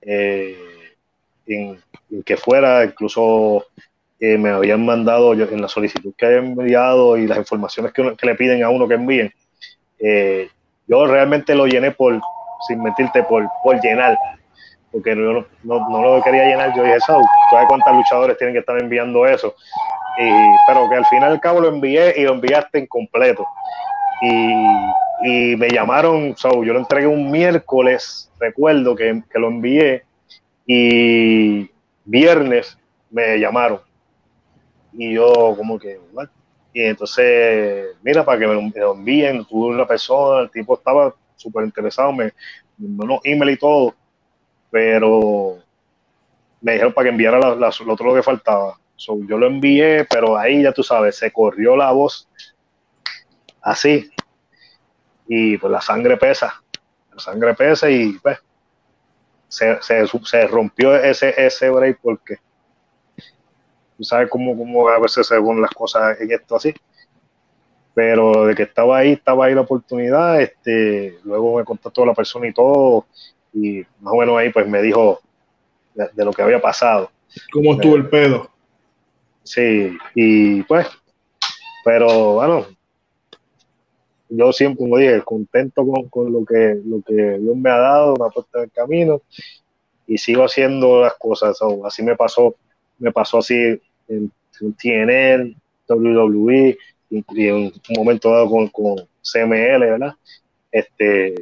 [0.01, 0.55] en,
[2.25, 3.65] que fuera, incluso
[4.19, 8.35] me habían mandado en la solicitud que habían enviado y las informaciones que, que le
[8.35, 9.33] piden a uno que envíen.
[10.87, 12.19] yo realmente lo llené por,
[12.67, 14.17] sin mentirte, por, por llenar.
[14.91, 16.75] Porque no, no, lo quería llenar.
[16.75, 17.25] Yo dije, ¿sabes
[17.67, 19.55] cuántos luchadores tienen que estar enviando eso?
[20.17, 20.29] Y,
[20.67, 23.45] pero que al final y al cabo lo envié y lo enviaste en completo.
[25.23, 30.03] Y, me llamaron, so, yo lo entregué un miércoles, recuerdo que, que lo envié,
[30.65, 31.69] y
[32.05, 32.77] viernes
[33.09, 33.81] me llamaron.
[34.93, 35.99] Y yo como que,
[36.73, 41.65] y entonces, mira, para que me lo, envíen, tuve una persona, el tipo estaba súper
[41.65, 42.31] interesado, me,
[42.77, 43.95] mandó email y todo,
[44.69, 45.57] pero
[46.61, 48.77] me dijeron para que enviara lo otro que faltaba.
[48.97, 52.29] yo lo envié, pero ahí ya tú sabes, se corrió la voz
[53.61, 54.09] así.
[55.29, 56.61] Y pues la sangre pesa,
[57.13, 58.39] la sangre pesa y pues
[59.47, 62.37] se, se, se rompió ese, ese break porque
[63.95, 66.73] tú sabes cómo, cómo a veces se ven las cosas en esto así.
[67.93, 72.47] Pero de que estaba ahí, estaba ahí la oportunidad, este, luego me contactó la persona
[72.47, 73.05] y todo,
[73.53, 75.19] y más o menos ahí pues me dijo
[75.93, 77.11] de, lo que había pasado.
[77.51, 78.49] ¿Cómo estuvo el pedo?
[79.43, 80.87] Sí, y pues,
[81.83, 82.67] pero bueno,
[84.29, 88.25] yo siempre, como dije, contento con, lo, que, lo que Dios me ha dado, me
[88.25, 89.21] ha puesto en el camino
[90.07, 91.57] y sigo haciendo las cosas.
[91.85, 92.55] así me pasó,
[92.99, 95.55] me pasó así en, TNN,
[95.87, 96.77] WWE
[97.09, 100.13] y, en un momento dado con, con CML, ¿verdad?
[100.71, 101.33] Este,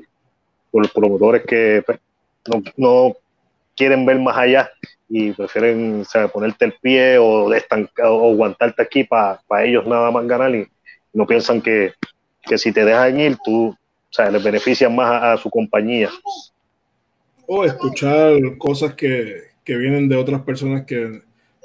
[0.71, 1.99] por los promotores que pues,
[2.77, 3.15] no,
[3.75, 4.69] quieren ver más allá
[5.09, 10.53] y prefieren ponerte el pie o, estancar, o aguantarte aquí para ellos nada más ganar
[10.53, 10.67] y
[11.13, 11.93] no piensan que,
[12.47, 13.75] que si te dejan ir, tú
[14.09, 16.09] o sea, les beneficias más a, su compañía.
[17.45, 21.21] O escuchar cosas que, que, vienen de otras personas que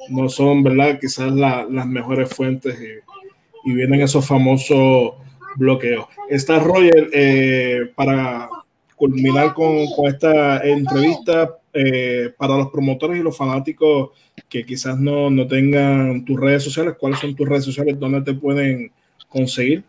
[0.09, 0.99] no son, ¿verdad?
[1.01, 5.15] Quizás las mejores fuentes y, vienen esos famosos
[5.57, 6.07] bloqueos.
[6.29, 8.49] Está Roger, eh, para
[8.97, 14.11] culminar con, con esta entrevista, eh, para los promotores y los fanáticos
[14.49, 17.99] que quizás no, no tengan tus redes sociales, ¿cuáles son tus redes sociales?
[17.99, 18.91] ¿Dónde te pueden
[19.29, 19.85] conseguir?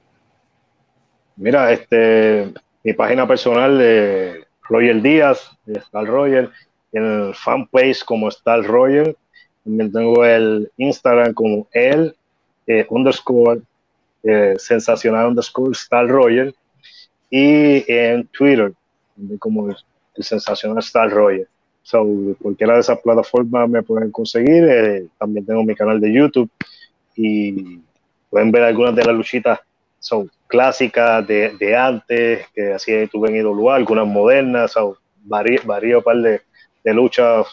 [1.36, 2.54] Mira, este,
[2.84, 6.52] mi página personal de Roger Díaz, de Star Roger,
[6.92, 9.16] en el fanpage como Star Roger.
[9.64, 12.16] También tengo el Instagram como el
[12.68, 13.62] eh, underscore
[14.24, 16.54] eh, sensacional underscore Star Roger
[17.30, 18.74] y en Twitter
[19.40, 19.76] como el,
[20.24, 21.48] sensacional Star Roger.
[21.82, 22.06] So,
[22.42, 24.64] cualquiera de esas plataformas me pueden conseguir.
[24.66, 26.50] Eh, también tengo mi canal de YouTube
[27.16, 27.80] y
[28.30, 29.60] pueden ver algunas de las luchitas
[30.00, 34.94] son clásicas de, de, antes, que así tuve en IWA, algunas modernas, son
[35.24, 36.42] varío, par de,
[36.84, 37.48] de luchas.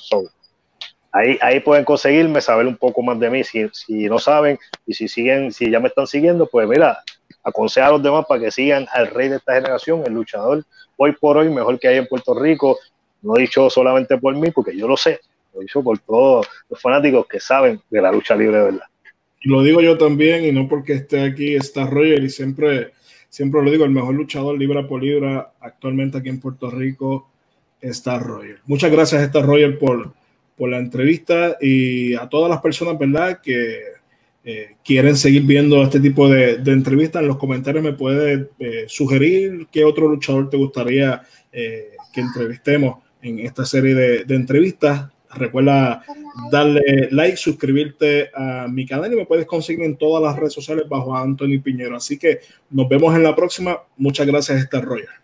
[1.11, 3.43] ahí, ahí pueden conseguirme, saber un poco más de mí.
[3.43, 7.03] Si, si no saben y si siguen, si ya me están siguiendo, pues mira,
[7.43, 10.63] aconseja a los demás para que sigan al rey de esta generación, el luchador
[10.99, 12.79] hoy por hoy mejor que hay en Puerto Rico.
[13.23, 15.21] No dicho solamente por mí, porque yo lo sé,
[15.55, 18.90] lo dicho por todos los fanáticos que saben de la lucha libre de verdad
[19.43, 22.93] lo digo yo también, y no porque esté aquí, está Roger, y siempre,
[23.29, 27.31] siempre lo digo, el mejor luchador libra por libra actualmente aquí en Puerto Rico
[27.81, 28.61] está Roger.
[28.67, 30.13] Muchas gracias, está Roger, por,
[30.57, 33.81] por la entrevista y a todas las personas, ¿verdad?, que
[34.43, 37.23] eh, quieren seguir viendo este tipo de, entrevistas.
[37.23, 41.23] En los comentarios me puedes eh, sugerir qué otro luchador te gustaría
[41.53, 45.11] eh, que entrevistemos en esta serie de entrevistas.
[45.35, 46.03] Recuerda
[46.51, 50.89] darle like, suscribirte a mi canal y me puedes conseguir en todas las redes sociales
[50.89, 51.97] bajo Anthony Piñero.
[51.97, 53.79] Así que nos vemos en la próxima.
[53.97, 55.21] Muchas gracias, Star Royal.